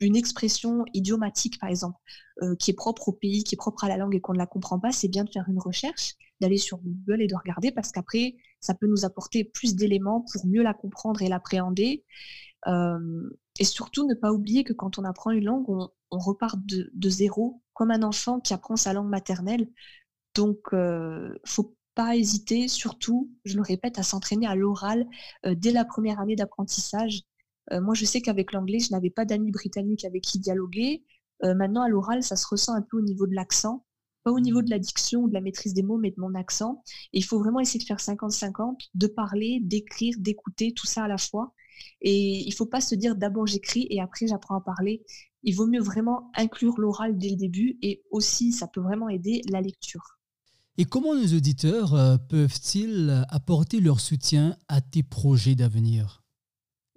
une 0.00 0.16
expression 0.16 0.84
idiomatique, 0.94 1.58
par 1.58 1.68
exemple, 1.68 1.98
qui 2.60 2.70
est 2.70 2.74
propre 2.74 3.08
au 3.08 3.12
pays, 3.12 3.42
qui 3.42 3.56
est 3.56 3.58
propre 3.58 3.84
à 3.84 3.88
la 3.88 3.96
langue 3.96 4.14
et 4.14 4.20
qu'on 4.20 4.34
ne 4.34 4.38
la 4.38 4.46
comprend 4.46 4.78
pas, 4.78 4.92
c'est 4.92 5.08
bien 5.08 5.24
de 5.24 5.30
faire 5.30 5.48
une 5.48 5.58
recherche, 5.58 6.14
d'aller 6.40 6.58
sur 6.58 6.78
Google 6.78 7.22
et 7.22 7.26
de 7.26 7.34
regarder 7.34 7.70
parce 7.72 7.92
qu'après, 7.92 8.36
ça 8.60 8.74
peut 8.74 8.86
nous 8.86 9.04
apporter 9.04 9.44
plus 9.44 9.74
d'éléments 9.74 10.24
pour 10.32 10.46
mieux 10.46 10.62
la 10.62 10.74
comprendre 10.74 11.22
et 11.22 11.28
l'appréhender. 11.28 12.04
et 12.66 13.64
surtout, 13.64 14.06
ne 14.06 14.14
pas 14.14 14.32
oublier 14.32 14.64
que 14.64 14.72
quand 14.72 14.98
on 14.98 15.04
apprend 15.04 15.30
une 15.30 15.44
langue, 15.44 15.68
on, 15.68 16.18
repart 16.18 16.58
de, 16.64 17.08
zéro, 17.08 17.62
comme 17.72 17.90
un 17.90 18.02
enfant 18.02 18.40
qui 18.40 18.52
apprend 18.52 18.76
sa 18.76 18.92
langue 18.92 19.08
maternelle. 19.08 19.68
Donc, 20.34 20.72
ne 20.72 21.34
faut 21.46 21.74
pas 21.94 22.16
hésiter, 22.16 22.68
surtout, 22.68 23.30
je 23.44 23.56
le 23.56 23.62
répète, 23.62 23.98
à 23.98 24.02
s'entraîner 24.02 24.46
à 24.46 24.54
l'oral 24.54 25.06
euh, 25.46 25.54
dès 25.54 25.72
la 25.72 25.84
première 25.84 26.20
année 26.20 26.36
d'apprentissage. 26.36 27.22
Euh, 27.72 27.80
moi, 27.80 27.94
je 27.94 28.04
sais 28.04 28.20
qu'avec 28.20 28.52
l'anglais, 28.52 28.78
je 28.78 28.92
n'avais 28.92 29.10
pas 29.10 29.24
d'amis 29.24 29.50
britanniques 29.50 30.04
avec 30.04 30.22
qui 30.22 30.38
dialoguer. 30.38 31.04
Euh, 31.44 31.54
maintenant, 31.54 31.82
à 31.82 31.88
l'oral, 31.88 32.22
ça 32.22 32.36
se 32.36 32.46
ressent 32.46 32.74
un 32.74 32.82
peu 32.82 32.98
au 32.98 33.02
niveau 33.02 33.26
de 33.26 33.34
l'accent, 33.34 33.84
pas 34.22 34.32
au 34.32 34.40
niveau 34.40 34.62
de 34.62 34.70
la 34.70 34.78
diction 34.78 35.22
ou 35.22 35.28
de 35.28 35.34
la 35.34 35.40
maîtrise 35.40 35.74
des 35.74 35.82
mots, 35.82 35.98
mais 35.98 36.10
de 36.10 36.20
mon 36.20 36.34
accent. 36.34 36.82
il 37.12 37.24
faut 37.24 37.38
vraiment 37.38 37.60
essayer 37.60 37.80
de 37.80 37.84
faire 37.84 37.98
50-50, 37.98 38.76
de 38.94 39.06
parler, 39.06 39.60
d'écrire, 39.62 40.14
d'écouter, 40.18 40.72
tout 40.72 40.86
ça 40.86 41.04
à 41.04 41.08
la 41.08 41.18
fois. 41.18 41.54
Et 42.02 42.40
il 42.42 42.48
ne 42.50 42.54
faut 42.54 42.66
pas 42.66 42.80
se 42.80 42.94
dire 42.94 43.16
d'abord 43.16 43.46
j'écris 43.46 43.86
et 43.90 44.00
après 44.00 44.26
j'apprends 44.26 44.56
à 44.56 44.60
parler. 44.60 45.02
Il 45.42 45.54
vaut 45.54 45.66
mieux 45.66 45.80
vraiment 45.82 46.30
inclure 46.36 46.78
l'oral 46.78 47.16
dès 47.16 47.30
le 47.30 47.36
début 47.36 47.78
et 47.82 48.02
aussi, 48.10 48.52
ça 48.52 48.66
peut 48.66 48.80
vraiment 48.80 49.08
aider 49.08 49.40
la 49.50 49.60
lecture. 49.60 50.18
Et 50.76 50.84
comment 50.84 51.14
nos 51.14 51.36
auditeurs 51.36 51.94
euh, 51.94 52.16
peuvent-ils 52.16 53.24
apporter 53.28 53.80
leur 53.80 54.00
soutien 54.00 54.56
à 54.68 54.80
tes 54.80 55.02
projets 55.02 55.54
d'avenir? 55.54 56.19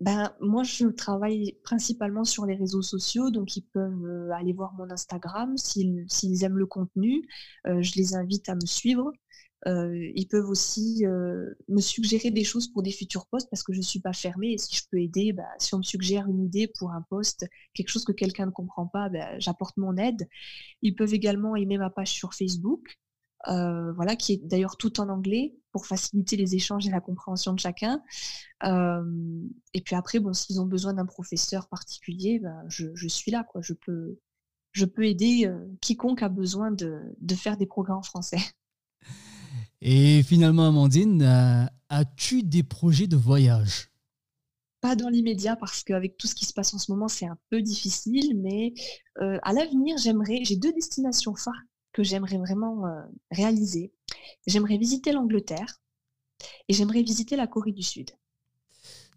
Ben, 0.04 0.34
moi, 0.42 0.64
je 0.64 0.88
travaille 0.88 1.58
principalement 1.64 2.26
sur 2.26 2.46
les 2.46 2.56
réseaux 2.56 2.82
sociaux, 2.82 3.32
donc 3.32 3.56
ils 3.56 3.64
peuvent 3.64 4.06
euh, 4.06 4.32
aller 4.34 4.52
voir 4.52 4.74
mon 4.74 4.90
Instagram 4.90 5.56
s'ils 5.58 6.44
aiment 6.44 6.58
le 6.58 6.66
contenu. 6.66 7.26
Euh, 7.68 7.82
je 7.82 7.94
les 7.96 8.14
invite 8.16 8.50
à 8.50 8.56
me 8.56 8.66
suivre. 8.66 9.12
ils 9.66 10.28
peuvent 10.30 10.50
aussi 10.50 11.06
me 11.70 11.80
suggérer 11.80 12.32
des 12.32 12.44
choses 12.44 12.68
pour 12.68 12.84
des 12.84 12.92
futurs 12.92 13.28
posts 13.28 13.50
parce 13.50 13.64
que 13.64 13.72
je 13.74 13.78
ne 13.80 13.84
suis 13.84 14.02
pas 14.02 14.12
fermée 14.14 14.52
et 14.54 14.58
si 14.58 14.76
je 14.76 14.84
peux 14.92 15.00
aider, 15.00 15.32
ben, 15.32 15.46
si 15.58 15.74
on 15.74 15.78
me 15.78 15.84
suggère 15.84 16.28
une 16.28 16.44
idée 16.44 16.68
pour 16.68 16.92
un 16.92 17.02
post, 17.10 17.48
quelque 17.74 17.90
chose 17.90 18.04
que 18.04 18.12
quelqu'un 18.12 18.48
ne 18.48 18.52
comprend 18.52 18.88
pas, 18.88 19.08
ben, 19.10 19.40
j'apporte 19.40 19.78
mon 19.78 19.96
aide. 19.96 20.28
Ils 20.82 20.96
peuvent 20.96 21.14
également 21.14 21.56
aimer 21.56 21.78
ma 21.78 21.90
page 21.90 22.12
sur 22.12 22.34
Facebook. 22.34 22.98
Euh, 23.50 23.92
voilà, 23.94 24.16
qui 24.16 24.34
est 24.34 24.42
d'ailleurs 24.46 24.78
tout 24.78 25.00
en 25.02 25.10
anglais 25.10 25.54
pour 25.74 25.88
faciliter 25.88 26.38
les 26.38 26.56
échanges 26.56 26.88
et 26.88 26.92
la 26.92 27.02
compréhension 27.02 27.52
de 27.52 27.60
chacun. 27.60 28.02
Euh, 28.64 29.04
et 29.74 29.82
puis 29.82 29.96
après, 29.96 30.20
bon, 30.20 30.32
s'ils 30.32 30.62
ont 30.62 30.66
besoin 30.66 30.94
d'un 30.94 31.06
professeur 31.06 31.68
particulier, 31.68 32.40
ben, 32.40 32.64
je, 32.70 33.08
suis 33.08 33.32
là, 33.32 33.44
quoi. 33.44 33.62
Je 33.62 33.74
peux, 33.74 34.20
je 34.72 34.86
peux 34.86 35.06
aider 35.06 35.48
euh, 35.48 35.66
quiconque 35.82 36.22
a 36.22 36.30
besoin 36.30 36.72
de, 36.72 37.02
de, 37.20 37.36
faire 37.36 37.58
des 37.58 37.66
programmes 37.66 37.98
en 37.98 38.04
français. 38.04 38.38
Et 39.82 40.24
finalement, 40.24 40.68
Amandine, 40.68 41.24
as-tu 41.90 42.44
des 42.44 42.64
projets 42.64 43.08
de 43.08 43.18
voyage? 43.18 43.90
Pas 44.80 44.96
dans 44.96 45.10
l'immédiat 45.10 45.56
parce 45.58 45.84
qu'avec 45.84 46.18
tout 46.18 46.28
ce 46.28 46.36
qui 46.36 46.46
se 46.46 46.54
passe 46.54 46.74
en 46.74 46.78
ce 46.78 46.90
moment, 46.92 47.10
c'est 47.10 47.26
un 47.26 47.38
peu 47.50 47.62
difficile, 47.62 48.40
mais 48.42 48.74
à 49.20 49.52
l'avenir, 49.52 49.98
j'aimerais, 49.98 50.40
j'ai 50.44 50.56
deux 50.56 50.72
destinations 50.72 51.36
phares 51.36 51.64
que 51.94 52.04
j'aimerais 52.04 52.38
vraiment 52.38 52.86
euh, 52.86 53.02
réaliser. 53.32 53.94
J'aimerais 54.48 54.78
visiter 54.78 55.12
l'Angleterre 55.14 55.82
et 56.68 56.74
j'aimerais 56.74 57.04
visiter 57.04 57.36
la 57.36 57.48
Corée 57.48 57.72
du 57.72 57.84
Sud. 57.84 58.12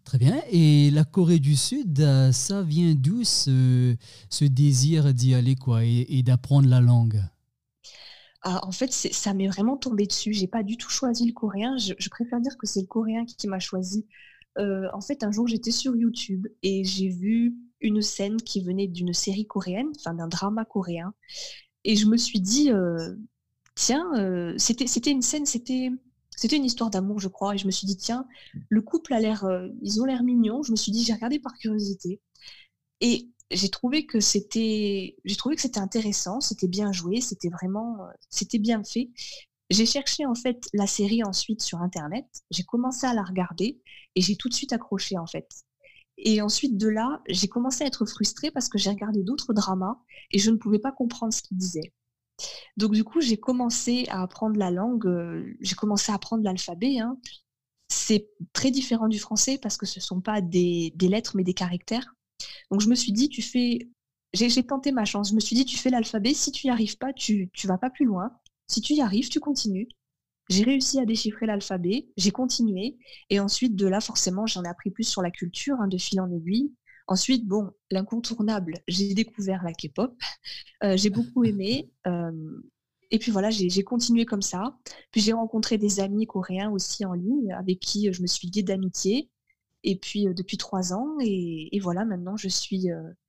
Très 0.05 0.19
bien. 0.19 0.41
Et 0.51 0.89
la 0.91 1.03
Corée 1.03 1.39
du 1.39 1.57
Sud, 1.57 1.99
euh, 1.99 2.31
ça 2.31 2.61
vient 2.61 2.95
d'où 2.95 3.25
ce, 3.25 3.97
ce, 4.29 4.45
désir 4.45 5.13
d'y 5.13 5.35
aller 5.35 5.55
quoi, 5.55 5.83
et, 5.83 6.23
d'apprendre 6.23 6.69
la 6.69 6.79
langue? 6.79 7.21
Ah, 8.41 8.65
En 8.65 8.71
fait, 8.71 8.93
ça 8.93 9.33
m'est 9.33 9.49
vraiment 9.49 9.75
tombé 9.75 10.05
dessus. 10.05 10.31
J'ai 10.31 10.47
pas 10.47 10.63
du 10.63 10.77
tout 10.77 10.89
choisi 10.89 11.27
le 11.27 11.33
coréen. 11.33 11.75
Je, 11.77 12.09
préfère 12.09 12.39
dire 12.39 12.57
que 12.57 12.65
c'est 12.65 12.79
le 12.79 12.87
coréen 12.87 13.25
qui, 13.25 13.47
m'a 13.47 13.59
choisi. 13.59 14.07
Euh, 14.57 14.87
en 14.93 15.01
fait, 15.01 15.23
un 15.23 15.31
jour, 15.31 15.45
j'étais 15.47 15.71
sur 15.71 15.93
YouTube 15.93 16.47
et 16.63 16.85
j'ai 16.85 17.09
vu 17.09 17.57
une 17.81 18.01
scène 18.01 18.37
qui 18.37 18.61
venait 18.61 18.87
d'une 18.87 19.13
série 19.13 19.45
coréenne, 19.45 19.89
enfin 19.97 20.13
d'un 20.13 20.29
drama 20.29 20.63
coréen. 20.63 21.13
Et 21.87 21.95
je 21.95 22.05
me 22.05 22.17
suis 22.17 22.41
dit, 22.41 22.69
euh, 22.69 23.15
tiens, 23.73 24.11
euh, 24.15 24.53
c'était, 24.57 25.09
une 25.09 25.21
scène, 25.21 25.45
c'était, 25.45 25.89
c'était 26.35 26.57
une 26.57 26.65
histoire 26.65 26.89
d'amour, 26.89 27.21
je 27.21 27.29
crois. 27.29 27.55
Et 27.55 27.57
je 27.57 27.65
me 27.65 27.71
suis 27.71 27.87
dit, 27.87 27.95
tiens, 27.95 28.27
le 28.69 28.81
couple 28.81 29.13
a 29.13 29.21
l'air, 29.21 29.45
euh, 29.45 29.69
ils 29.81 30.01
ont 30.01 30.05
l'air 30.05 30.21
mignons. 30.21 30.63
Je 30.63 30.71
me 30.71 30.75
suis 30.75 30.91
dit, 30.91 31.05
j'ai 31.05 31.13
regardé 31.13 31.39
par 31.39 31.53
curiosité. 31.53 32.19
Et 32.99 33.29
j'ai 33.51 33.69
trouvé 33.69 34.05
que 34.05 34.19
c'était, 34.19 35.15
j'ai 35.23 35.35
trouvé 35.37 35.55
que 35.55 35.61
c'était 35.61 35.79
intéressant, 35.79 36.41
c'était 36.41 36.67
bien 36.67 36.91
joué, 36.91 37.21
c'était 37.21 37.49
vraiment, 37.49 37.99
c'était 38.29 38.59
bien 38.59 38.83
fait. 38.83 39.09
J'ai 39.69 39.85
cherché 39.85 40.25
en 40.25 40.35
fait 40.35 40.67
la 40.73 40.87
série 40.87 41.23
ensuite 41.23 41.61
sur 41.61 41.79
internet, 41.81 42.25
j'ai 42.51 42.63
commencé 42.63 43.07
à 43.07 43.13
la 43.13 43.23
regarder 43.23 43.81
et 44.15 44.21
j'ai 44.21 44.35
tout 44.35 44.49
de 44.49 44.53
suite 44.53 44.73
accroché 44.73 45.17
en 45.17 45.27
fait. 45.27 45.47
Et 46.17 46.41
ensuite 46.41 46.77
de 46.77 46.87
là, 46.87 47.21
j'ai 47.27 47.47
commencé 47.47 47.83
à 47.83 47.87
être 47.87 48.05
frustrée 48.05 48.51
parce 48.51 48.69
que 48.69 48.77
j'ai 48.77 48.89
regardé 48.89 49.23
d'autres 49.23 49.53
dramas 49.53 49.99
et 50.31 50.39
je 50.39 50.49
ne 50.49 50.57
pouvais 50.57 50.79
pas 50.79 50.91
comprendre 50.91 51.33
ce 51.33 51.41
qu'ils 51.41 51.57
disaient. 51.57 51.93
Donc 52.75 52.93
du 52.93 53.03
coup, 53.03 53.21
j'ai 53.21 53.37
commencé 53.37 54.05
à 54.09 54.21
apprendre 54.21 54.57
la 54.57 54.71
langue, 54.71 55.07
euh, 55.07 55.55
j'ai 55.61 55.75
commencé 55.75 56.11
à 56.11 56.15
apprendre 56.15 56.43
l'alphabet. 56.43 56.99
Hein. 56.99 57.17
C'est 57.89 58.29
très 58.53 58.71
différent 58.71 59.07
du 59.07 59.19
français 59.19 59.57
parce 59.61 59.77
que 59.77 59.85
ce 59.85 59.99
ne 59.99 60.03
sont 60.03 60.21
pas 60.21 60.41
des, 60.41 60.93
lettres 60.99 61.35
mais 61.35 61.43
des 61.43 61.53
caractères. 61.53 62.15
Donc 62.71 62.81
je 62.81 62.89
me 62.89 62.95
suis 62.95 63.11
dit, 63.11 63.29
tu 63.29 63.41
fais... 63.41 63.89
J'ai 64.33 64.63
tenté 64.63 64.91
ma 64.91 65.05
chance. 65.05 65.29
Je 65.29 65.35
me 65.35 65.39
suis 65.39 65.55
dit, 65.55 65.65
tu 65.65 65.77
fais 65.77 65.89
l'alphabet. 65.89 66.33
Si 66.33 66.51
tu 66.51 66.67
n'y 66.67 66.71
arrives 66.71 66.97
pas, 66.97 67.13
tu 67.13 67.49
ne 67.63 67.67
vas 67.67 67.77
pas 67.77 67.89
plus 67.89 68.05
loin. 68.05 68.31
Si 68.67 68.81
tu 68.81 68.93
y 68.93 69.01
arrives, 69.01 69.29
tu 69.29 69.39
continues. 69.39 69.87
J'ai 70.49 70.63
réussi 70.63 70.99
à 70.99 71.05
déchiffrer 71.05 71.45
l'alphabet, 71.45 72.07
j'ai 72.15 72.31
continué, 72.31 72.97
et 73.29 73.39
ensuite 73.39 73.75
de 73.75 73.87
là, 73.87 73.99
forcément, 73.99 74.45
j'en 74.45 74.63
ai 74.63 74.67
appris 74.67 74.91
plus 74.91 75.03
sur 75.03 75.21
la 75.21 75.31
culture, 75.31 75.75
hein, 75.79 75.87
de 75.87 75.97
fil 75.97 76.21
en 76.21 76.31
aiguille. 76.31 76.73
Ensuite, 77.07 77.45
bon, 77.45 77.71
l'incontournable, 77.91 78.75
j'ai 78.87 79.13
découvert 79.13 79.63
la 79.63 79.73
K-pop, 79.73 80.13
euh, 80.83 80.97
j'ai 80.97 81.09
beaucoup 81.09 81.43
aimé, 81.43 81.91
euh, 82.05 82.61
et 83.11 83.19
puis 83.19 83.31
voilà, 83.31 83.49
j'ai 83.49 83.83
continué 83.83 84.25
comme 84.25 84.41
ça. 84.41 84.77
Puis 85.11 85.21
j'ai 85.21 85.33
rencontré 85.33 85.77
des 85.77 85.99
amis 86.01 86.25
coréens 86.27 86.69
aussi 86.71 87.05
en 87.05 87.13
ligne, 87.13 87.53
avec 87.53 87.79
qui 87.79 88.11
je 88.11 88.21
me 88.21 88.27
suis 88.27 88.49
liée 88.49 88.63
d'amitié, 88.63 89.29
et 89.83 89.97
puis 89.97 90.27
euh, 90.27 90.33
depuis 90.33 90.57
trois 90.57 90.93
ans, 90.93 91.17
et, 91.21 91.79
voilà, 91.81 92.05
maintenant 92.05 92.37
je 92.37 92.49
suis 92.49 92.87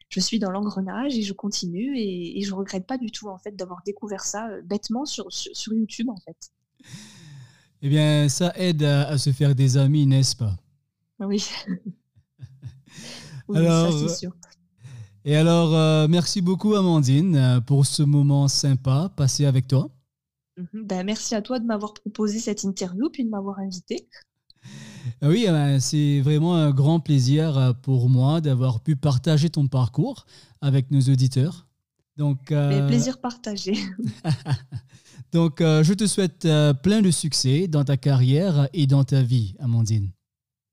je 0.08 0.20
suis 0.20 0.38
dans 0.38 0.50
l'engrenage 0.50 1.16
et 1.18 1.22
je 1.22 1.32
continue 1.34 1.98
et, 1.98 2.40
je 2.42 2.48
je 2.48 2.54
regrette 2.54 2.86
pas 2.86 2.96
du 2.96 3.10
tout 3.12 3.28
en 3.28 3.38
fait 3.38 3.54
d'avoir 3.54 3.82
découvert 3.84 4.24
ça 4.24 4.48
bêtement 4.64 5.04
sur, 5.04 5.26
sur, 5.30 5.74
YouTube 5.74 6.08
en 6.08 6.16
fait. 6.16 6.50
Eh 7.82 7.88
bien, 7.88 8.28
ça 8.28 8.52
aide 8.56 8.82
à, 8.82 9.16
se 9.18 9.30
faire 9.30 9.54
des 9.54 9.76
amis, 9.76 10.06
n'est-ce 10.06 10.34
pas? 10.34 10.56
Oui. 11.20 11.44
Alors, 13.54 13.92
ça, 13.92 14.16
sûr. 14.16 14.32
Et 15.28 15.36
alors, 15.36 15.74
euh, 15.74 16.06
merci 16.08 16.40
beaucoup 16.40 16.74
Amandine 16.74 17.36
euh, 17.36 17.60
pour 17.60 17.84
ce 17.84 18.02
moment 18.02 18.48
sympa 18.48 19.12
passé 19.14 19.44
avec 19.44 19.66
toi. 19.66 19.90
Mhm. 20.56 20.86
Ben, 20.86 21.04
merci 21.04 21.34
à 21.34 21.42
toi 21.42 21.58
de 21.58 21.66
m'avoir 21.66 21.92
proposé 21.92 22.38
cette 22.38 22.64
interview 22.64 23.10
puis 23.10 23.24
de 23.24 23.28
m'avoir 23.28 23.58
invité. 23.58 24.08
Ah 25.20 25.28
oui, 25.28 25.44
ben, 25.46 25.80
c'est 25.80 26.20
vraiment 26.20 26.56
un 26.56 26.70
grand 26.70 26.98
plaisir 27.00 27.58
euh, 27.58 27.72
pour 27.74 28.08
moi 28.08 28.40
d'avoir 28.40 28.80
pu 28.80 28.96
partager 28.96 29.50
ton 29.50 29.68
parcours 29.68 30.24
avec 30.62 30.90
nos 30.90 31.00
auditeurs. 31.00 31.67
Donc, 32.18 32.46
plaisir 32.46 33.20
partagé. 33.20 33.74
Donc, 35.32 35.60
je 35.60 35.94
te 35.94 36.06
souhaite 36.06 36.48
plein 36.82 37.00
de 37.00 37.10
succès 37.10 37.68
dans 37.68 37.84
ta 37.84 37.96
carrière 37.96 38.68
et 38.72 38.86
dans 38.86 39.04
ta 39.04 39.22
vie, 39.22 39.54
Amandine. 39.60 40.10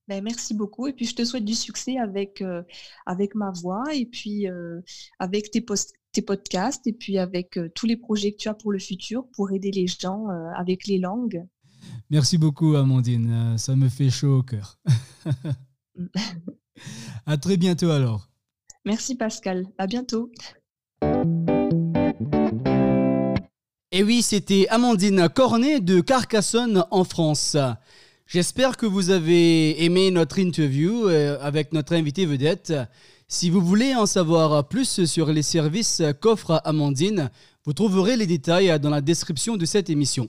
Ben, 0.07 0.23
merci 0.23 0.53
beaucoup. 0.53 0.87
Et 0.87 0.93
puis, 0.93 1.05
je 1.05 1.15
te 1.15 1.25
souhaite 1.25 1.45
du 1.45 1.55
succès 1.55 1.97
avec, 1.97 2.41
euh, 2.41 2.61
avec 3.05 3.33
ma 3.33 3.51
voix 3.51 3.83
et 3.93 4.05
puis 4.05 4.47
euh, 4.47 4.81
avec 5.17 5.49
tes, 5.49 5.65
tes 6.11 6.21
podcasts 6.21 6.85
et 6.85 6.93
puis 6.93 7.17
avec 7.17 7.57
euh, 7.57 7.69
tous 7.73 7.87
les 7.87 7.97
projets 7.97 8.31
que 8.31 8.37
tu 8.37 8.47
as 8.47 8.53
pour 8.53 8.71
le 8.71 8.79
futur 8.79 9.25
pour 9.33 9.51
aider 9.51 9.71
les 9.71 9.87
gens 9.87 10.27
avec 10.55 10.85
les 10.85 10.99
langues. 10.99 11.43
Merci 12.09 12.37
beaucoup, 12.37 12.75
Amandine. 12.75 13.57
Ça 13.57 13.75
me 13.75 13.89
fait 13.89 14.09
chaud 14.09 14.39
au 14.39 14.43
cœur. 14.43 14.79
à 17.25 17.37
très 17.37 17.57
bientôt 17.57 17.89
alors. 17.89 18.29
Merci, 18.85 19.15
Pascal. 19.15 19.65
À 19.77 19.87
bientôt. 19.87 20.31
Et 23.97 24.03
oui, 24.03 24.21
c'était 24.21 24.67
Amandine 24.67 25.29
Cornet 25.29 25.79
de 25.79 26.01
Carcassonne 26.01 26.83
en 26.91 27.05
France. 27.05 27.55
J'espère 28.27 28.75
que 28.75 28.85
vous 28.85 29.09
avez 29.09 29.85
aimé 29.85 30.11
notre 30.11 30.37
interview 30.37 31.07
euh, 31.07 31.37
avec 31.39 31.71
notre 31.71 31.93
invité 31.93 32.25
vedette. 32.25 32.73
Si 33.29 33.49
vous 33.49 33.61
voulez 33.61 33.95
en 33.95 34.05
savoir 34.05 34.67
plus 34.67 35.05
sur 35.05 35.27
les 35.27 35.43
services 35.43 36.01
qu'offre 36.19 36.61
Amandine, 36.65 37.29
vous 37.63 37.71
trouverez 37.71 38.17
les 38.17 38.27
détails 38.27 38.77
dans 38.81 38.89
la 38.89 38.99
description 38.99 39.55
de 39.55 39.63
cette 39.63 39.89
émission. 39.89 40.27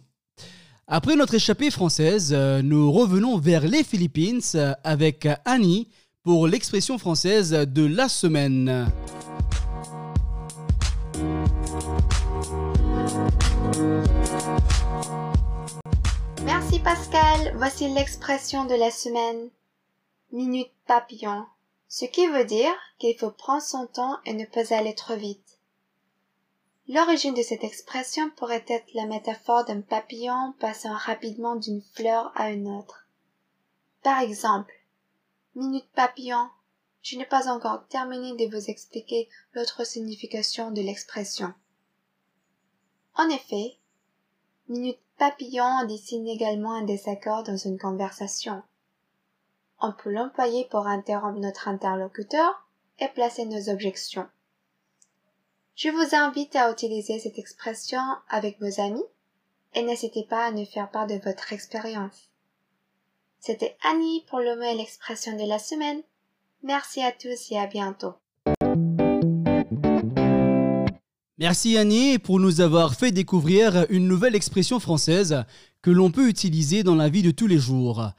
Après 0.87 1.17
notre 1.17 1.35
échappée 1.35 1.73
française, 1.73 2.33
euh, 2.33 2.63
nous 2.63 2.93
revenons 2.93 3.37
vers 3.37 3.67
les 3.67 3.83
Philippines 3.83 4.43
avec 4.85 5.27
Annie 5.45 5.89
pour 6.23 6.47
l'expression 6.47 6.99
française 6.99 7.51
de 7.51 7.85
la 7.85 8.09
semaine. 8.09 8.87
Pascal, 16.83 17.57
voici 17.57 17.89
l'expression 17.89 18.65
de 18.65 18.75
la 18.75 18.91
semaine. 18.91 19.51
Minute 20.31 20.73
papillon, 20.87 21.47
ce 21.89 22.05
qui 22.05 22.27
veut 22.27 22.45
dire 22.45 22.75
qu'il 22.99 23.17
faut 23.17 23.31
prendre 23.31 23.63
son 23.63 23.87
temps 23.87 24.19
et 24.25 24.35
ne 24.35 24.45
pas 24.45 24.75
aller 24.75 24.95
trop 24.95 25.17
vite. 25.17 25.59
L'origine 26.89 27.35
de 27.35 27.43
cette 27.43 27.65
expression 27.65 28.31
pourrait 28.31 28.65
être 28.69 28.93
la 28.95 29.07
métaphore 29.07 29.65
d'un 29.65 29.81
papillon 29.81 30.55
passant 30.61 30.95
rapidement 30.95 31.57
d'une 31.57 31.83
fleur 31.95 32.31
à 32.35 32.51
une 32.51 32.69
autre. 32.69 33.07
Par 34.03 34.21
exemple, 34.21 34.73
Minute 35.55 35.89
papillon, 35.95 36.49
je 37.03 37.17
n'ai 37.17 37.27
pas 37.27 37.49
encore 37.49 37.87
terminé 37.89 38.37
de 38.37 38.55
vous 38.55 38.71
expliquer 38.71 39.29
l'autre 39.55 39.85
signification 39.85 40.71
de 40.71 40.83
l'expression. 40.83 41.55
En 43.15 43.29
effet, 43.31 43.79
Minute 44.69 44.99
papillon 45.19 45.85
désigne 45.87 46.29
également 46.29 46.73
un 46.73 46.83
désaccord 46.83 47.43
dans 47.43 47.57
une 47.57 47.79
conversation. 47.79 48.63
On 49.81 49.93
peut 49.93 50.11
l'employer 50.11 50.67
pour 50.71 50.87
interrompre 50.87 51.39
notre 51.39 51.69
interlocuteur 51.69 52.67
et 52.99 53.09
placer 53.09 53.45
nos 53.45 53.69
objections. 53.69 54.27
Je 55.75 55.91
vous 55.91 56.15
invite 56.15 56.57
à 56.57 56.71
utiliser 56.71 57.19
cette 57.19 57.39
expression 57.39 58.01
avec 58.29 58.59
vos 58.61 58.81
amis 58.81 59.05
et 59.75 59.83
n'hésitez 59.83 60.25
pas 60.25 60.47
à 60.47 60.51
nous 60.51 60.65
faire 60.65 60.91
part 60.91 61.07
de 61.07 61.17
votre 61.17 61.53
expérience. 61.53 62.31
C'était 63.41 63.77
Annie 63.85 64.25
pour 64.29 64.41
le 64.41 64.57
mot 64.57 64.63
et 64.63 64.75
l'expression 64.75 65.37
de 65.37 65.47
la 65.47 65.59
semaine. 65.59 66.03
Merci 66.63 67.03
à 67.03 67.13
tous 67.13 67.53
et 67.53 67.59
à 67.59 67.67
bientôt. 67.67 68.15
Merci 71.39 71.77
Annie 71.77 72.19
pour 72.19 72.41
nous 72.41 72.63
avoir 72.63 72.95
fait 72.95 73.13
découvrir 73.13 73.85
une 73.91 74.09
nouvelle 74.09 74.35
expression 74.35 74.81
française 74.81 75.45
que 75.83 75.91
l'on 75.91 76.11
peut 76.11 76.31
utiliser 76.31 76.83
dans 76.83 76.95
la 76.95 77.11
vie 77.11 77.21
de 77.21 77.31
tous 77.31 77.47
les 77.47 77.59
jours. 77.59 78.11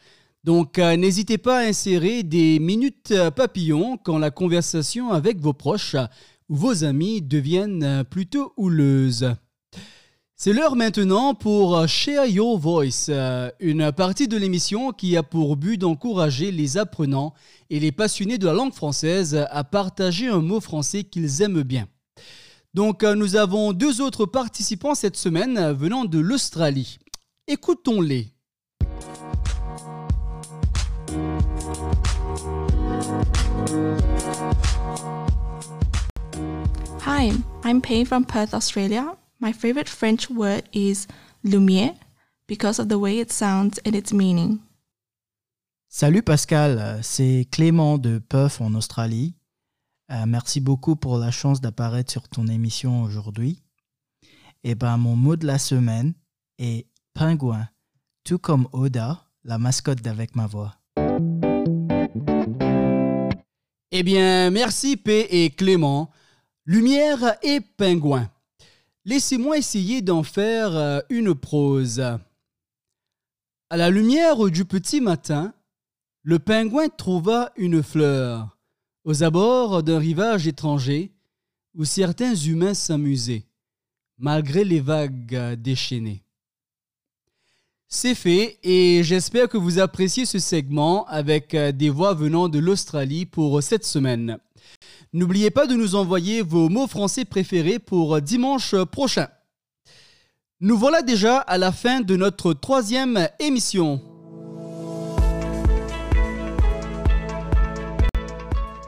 Donc 0.44 0.78
euh, 0.78 0.96
n'hésitez 0.96 1.40
pas 1.40 1.62
à 1.62 1.68
insérer 1.68 2.22
des 2.22 2.60
minutes 2.60 3.16
papillons 3.36 3.98
quand 3.98 4.20
la 4.20 4.30
conversation 4.30 5.12
avec 5.12 5.40
vos 5.40 5.54
proches 5.54 5.96
ou 6.48 6.56
vos 6.56 6.84
amis 6.84 7.24
deviennent 7.24 8.04
plutôt 8.08 8.54
houleuses. 8.56 9.34
C'est 10.36 10.54
l'heure 10.54 10.76
maintenant 10.76 11.34
pour 11.34 11.88
Share 11.88 12.28
Your 12.28 12.60
Voice, 12.60 13.08
euh, 13.10 13.50
une 13.60 13.92
partie 13.94 14.28
de 14.28 14.38
l'émission 14.38 14.92
qui 14.92 15.18
a 15.18 15.24
pour 15.24 15.58
but 15.58 15.80
d'encourager 15.80 16.52
les 16.52 16.78
apprenants 16.78 17.34
et 17.72 17.80
les 17.80 17.92
passionnés 17.92 18.38
de 18.38 18.46
la 18.46 18.54
langue 18.54 18.76
française 18.76 19.44
à 19.50 19.64
partager 19.64 20.28
un 20.28 20.42
mot 20.42 20.60
français 20.60 21.04
qu'ils 21.04 21.42
aiment 21.42 21.64
bien. 21.64 21.88
Donc 22.78 23.04
euh, 23.04 23.16
nous 23.16 23.36
avons 23.36 23.74
deux 23.74 24.02
autres 24.02 24.28
participants 24.28 24.94
cette 24.94 25.18
semaine 25.18 25.58
euh, 25.58 25.74
venant 25.74 26.06
de 26.06 26.20
l'Australie. 26.20 27.00
Écoutons-les. 27.48 28.28
Hi, 37.04 37.32
I'm 37.66 37.82
Payne 37.82 38.06
from 38.06 38.24
Perth, 38.24 38.54
Australia. 38.54 39.18
My 39.40 39.52
favorite 39.52 39.90
French 39.90 40.30
word 40.30 40.62
is 40.72 41.08
lumière 41.44 41.96
because 42.48 42.78
of 42.80 42.90
the 42.90 43.00
way 43.00 43.18
it 43.18 43.32
sounds 43.32 43.80
and 43.88 43.96
its 43.96 44.14
meaning. 44.14 44.60
Salut 45.90 46.22
Pascal, 46.22 47.00
c'est 47.02 47.48
Clément 47.50 47.98
de 47.98 48.20
Perth 48.20 48.62
en 48.62 48.76
Australie. 48.76 49.34
Euh, 50.10 50.26
merci 50.26 50.62
beaucoup 50.62 50.96
pour 50.96 51.18
la 51.18 51.32
chance 51.32 51.60
d'apparaître 51.60 52.12
sur 52.12 52.30
ton 52.30 52.48
émission 52.48 53.04
aujourd'hui. 53.04 53.62
Et 54.64 54.72
eh 54.72 54.76
ben, 54.76 54.98
mon 54.98 55.16
mot 55.16 55.36
de 55.36 55.46
la 55.46 55.60
semaine 55.60 56.14
est 56.58 56.88
pingouin, 57.14 57.68
tout 58.24 58.40
comme 58.40 58.68
Oda, 58.72 59.26
la 59.44 59.58
mascotte 59.58 60.02
d'Avec 60.02 60.36
ma 60.36 60.48
voix. 60.48 60.76
Eh 63.92 64.04
bien, 64.04 64.50
merci 64.50 64.98
P 64.98 65.28
et 65.30 65.50
Clément. 65.50 66.10
Lumière 66.66 67.36
et 67.44 67.62
pingouin. 67.62 68.30
Laissez-moi 69.06 69.58
essayer 69.58 70.02
d'en 70.02 70.24
faire 70.24 70.76
euh, 70.76 71.00
une 71.10 71.34
prose. 71.34 72.00
À 73.70 73.78
la 73.78 73.90
lumière 73.90 74.50
du 74.50 74.66
petit 74.66 75.02
matin, 75.02 75.54
le 76.24 76.40
pingouin 76.40 76.90
trouva 76.90 77.52
une 77.58 77.84
fleur 77.84 78.57
aux 79.08 79.24
abords 79.24 79.84
d'un 79.84 80.00
rivage 80.00 80.48
étranger 80.48 81.14
où 81.74 81.86
certains 81.86 82.36
humains 82.36 82.74
s'amusaient, 82.74 83.46
malgré 84.18 84.66
les 84.66 84.82
vagues 84.82 85.56
déchaînées. 85.56 86.26
C'est 87.88 88.16
fait 88.16 88.60
et 88.64 89.04
j'espère 89.06 89.48
que 89.48 89.58
vous 89.58 89.80
appréciez 89.80 90.26
ce 90.26 90.40
segment 90.40 91.06
avec 91.08 91.56
des 91.56 91.90
voix 91.90 92.14
venant 92.16 92.50
de 92.50 92.60
l'Australie 92.60 93.26
pour 93.26 93.64
cette 93.64 93.86
semaine. 93.86 94.40
N'oubliez 95.14 95.52
pas 95.52 95.68
de 95.68 95.76
nous 95.76 95.96
envoyer 95.96 96.42
vos 96.42 96.68
mots 96.68 96.88
français 96.88 97.24
préférés 97.24 97.80
pour 97.80 98.20
dimanche 98.20 98.76
prochain. 98.92 99.30
Nous 100.60 100.78
voilà 100.78 101.02
déjà 101.02 101.38
à 101.38 101.58
la 101.58 101.72
fin 101.72 102.02
de 102.02 102.18
notre 102.18 102.52
troisième 102.52 103.30
émission. 103.40 104.02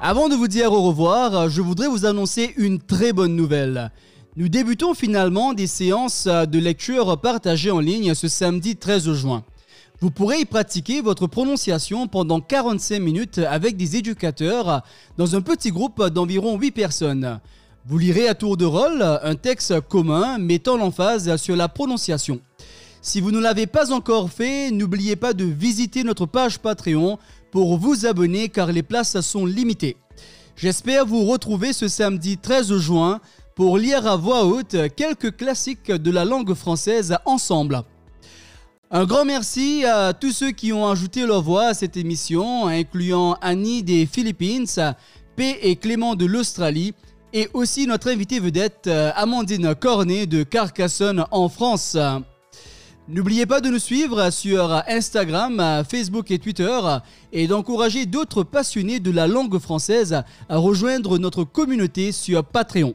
Avant 0.02 0.30
de 0.30 0.36
vous 0.36 0.48
dire 0.48 0.72
au 0.72 0.82
revoir, 0.82 1.50
je 1.50 1.62
voudrais 1.62 1.90
vous 1.90 2.06
annoncer 2.06 2.54
une 2.56 2.80
très 2.80 3.12
bonne 3.12 3.36
nouvelle. 3.36 3.92
Nous 4.38 4.48
débutons 4.48 4.94
finalement 4.94 5.54
des 5.54 5.68
séances 5.68 6.26
de 6.26 6.58
lecture 6.58 7.20
partagées 7.20 7.70
en 7.70 7.82
ligne 7.82 8.14
ce 8.14 8.30
samedi 8.30 8.78
13 8.78 9.12
juin. 9.12 9.44
Vous 10.00 10.10
pourrez 10.10 10.40
y 10.40 10.46
pratiquer 10.46 11.02
votre 11.02 11.28
prononciation 11.28 12.08
pendant 12.08 12.40
45 12.40 13.02
minutes 13.02 13.40
avec 13.40 13.76
des 13.76 13.98
éducateurs 13.98 14.84
dans 15.18 15.36
un 15.36 15.42
petit 15.42 15.70
groupe 15.70 16.02
d'environ 16.08 16.58
8 16.58 16.72
personnes. 16.72 17.42
Vous 17.86 17.98
lirez 17.98 18.30
à 18.30 18.36
tour 18.36 18.56
de 18.56 18.64
rôle 18.64 19.04
un 19.04 19.36
texte 19.36 19.82
commun 19.82 20.38
mettant 20.38 20.78
l'emphase 20.78 21.36
sur 21.36 21.58
la 21.58 21.68
prononciation. 21.68 22.40
Si 23.02 23.22
vous 23.22 23.32
ne 23.32 23.40
l'avez 23.40 23.66
pas 23.66 23.94
encore 23.94 24.30
fait, 24.30 24.72
n'oubliez 24.72 25.16
pas 25.16 25.34
de 25.34 25.46
visiter 25.46 26.04
notre 26.04 26.26
page 26.26 26.60
Patreon 26.60 27.18
pour 27.52 27.78
vous 27.78 28.06
abonner 28.06 28.50
car 28.50 28.72
les 28.72 28.84
places 28.84 29.20
sont 29.22 29.46
limitées. 29.46 29.98
J'espère 30.56 31.06
vous 31.06 31.26
retrouver 31.26 31.74
ce 31.74 31.88
samedi 31.88 32.38
13 32.38 32.78
juin 32.78 33.22
pour 33.56 33.78
lire 33.78 34.08
à 34.08 34.16
voix 34.16 34.46
haute 34.46 34.76
quelques 34.96 35.36
classiques 35.36 35.92
de 35.92 36.12
la 36.12 36.26
langue 36.26 36.54
française 36.54 37.18
ensemble. 37.26 37.84
Un 38.92 39.06
grand 39.06 39.24
merci 39.24 39.86
à 39.86 40.14
tous 40.14 40.32
ceux 40.32 40.52
qui 40.52 40.74
ont 40.74 40.90
ajouté 40.90 41.26
leur 41.26 41.44
voix 41.44 41.68
à 41.68 41.74
cette 41.74 41.96
émission, 41.96 42.68
incluant 42.68 43.38
Annie 43.42 43.84
des 43.84 44.06
Philippines, 44.06 44.66
P 45.36 45.60
et 45.62 45.76
Clément 45.76 46.16
de 46.16 46.26
l'Australie, 46.26 46.94
et 47.32 47.48
aussi 47.54 47.86
notre 47.86 48.10
invitée 48.10 48.40
vedette 48.40 48.90
Amandine 49.16 49.76
Cornet 49.76 50.26
de 50.26 50.44
Carcassonne 50.44 51.24
en 51.30 51.50
France. 51.50 51.96
N'oubliez 53.12 53.48
pas 53.48 53.60
de 53.60 53.70
nous 53.70 53.80
suivre 53.80 54.30
sur 54.30 54.84
Instagram, 54.88 55.84
Facebook 55.90 56.30
et 56.30 56.38
Twitter 56.38 56.80
et 57.34 57.48
d'encourager 57.48 58.06
d'autres 58.06 58.44
passionnés 58.44 59.00
de 59.00 59.10
la 59.10 59.26
langue 59.26 59.58
française 59.58 60.22
à 60.48 60.58
rejoindre 60.58 61.18
notre 61.18 61.44
communauté 61.44 62.12
sur 62.12 62.44
Patreon. 62.44 62.94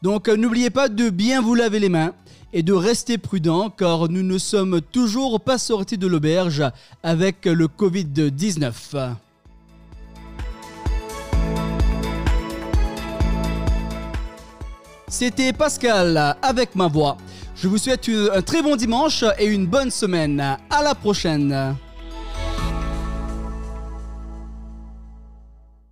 Donc 0.00 0.28
n'oubliez 0.28 0.70
pas 0.70 0.88
de 0.88 1.10
bien 1.10 1.42
vous 1.42 1.56
laver 1.56 1.80
les 1.80 1.88
mains 1.88 2.12
et 2.52 2.62
de 2.62 2.72
rester 2.72 3.18
prudent 3.18 3.68
car 3.68 4.08
nous 4.08 4.22
ne 4.22 4.38
sommes 4.38 4.80
toujours 4.80 5.40
pas 5.40 5.58
sortis 5.58 5.98
de 5.98 6.06
l'auberge 6.06 6.62
avec 7.02 7.46
le 7.46 7.66
Covid-19. 7.66 9.16
C'était 15.08 15.52
Pascal 15.52 16.36
avec 16.42 16.76
ma 16.76 16.86
voix. 16.86 17.16
Je 17.58 17.68
vous 17.68 17.78
souhaite 17.78 18.10
un 18.34 18.42
très 18.42 18.62
bon 18.62 18.76
dimanche 18.76 19.24
et 19.38 19.46
une 19.46 19.66
bonne 19.66 19.90
semaine. 19.90 20.40
À 20.68 20.82
la 20.82 20.94
prochaine. 20.94 21.76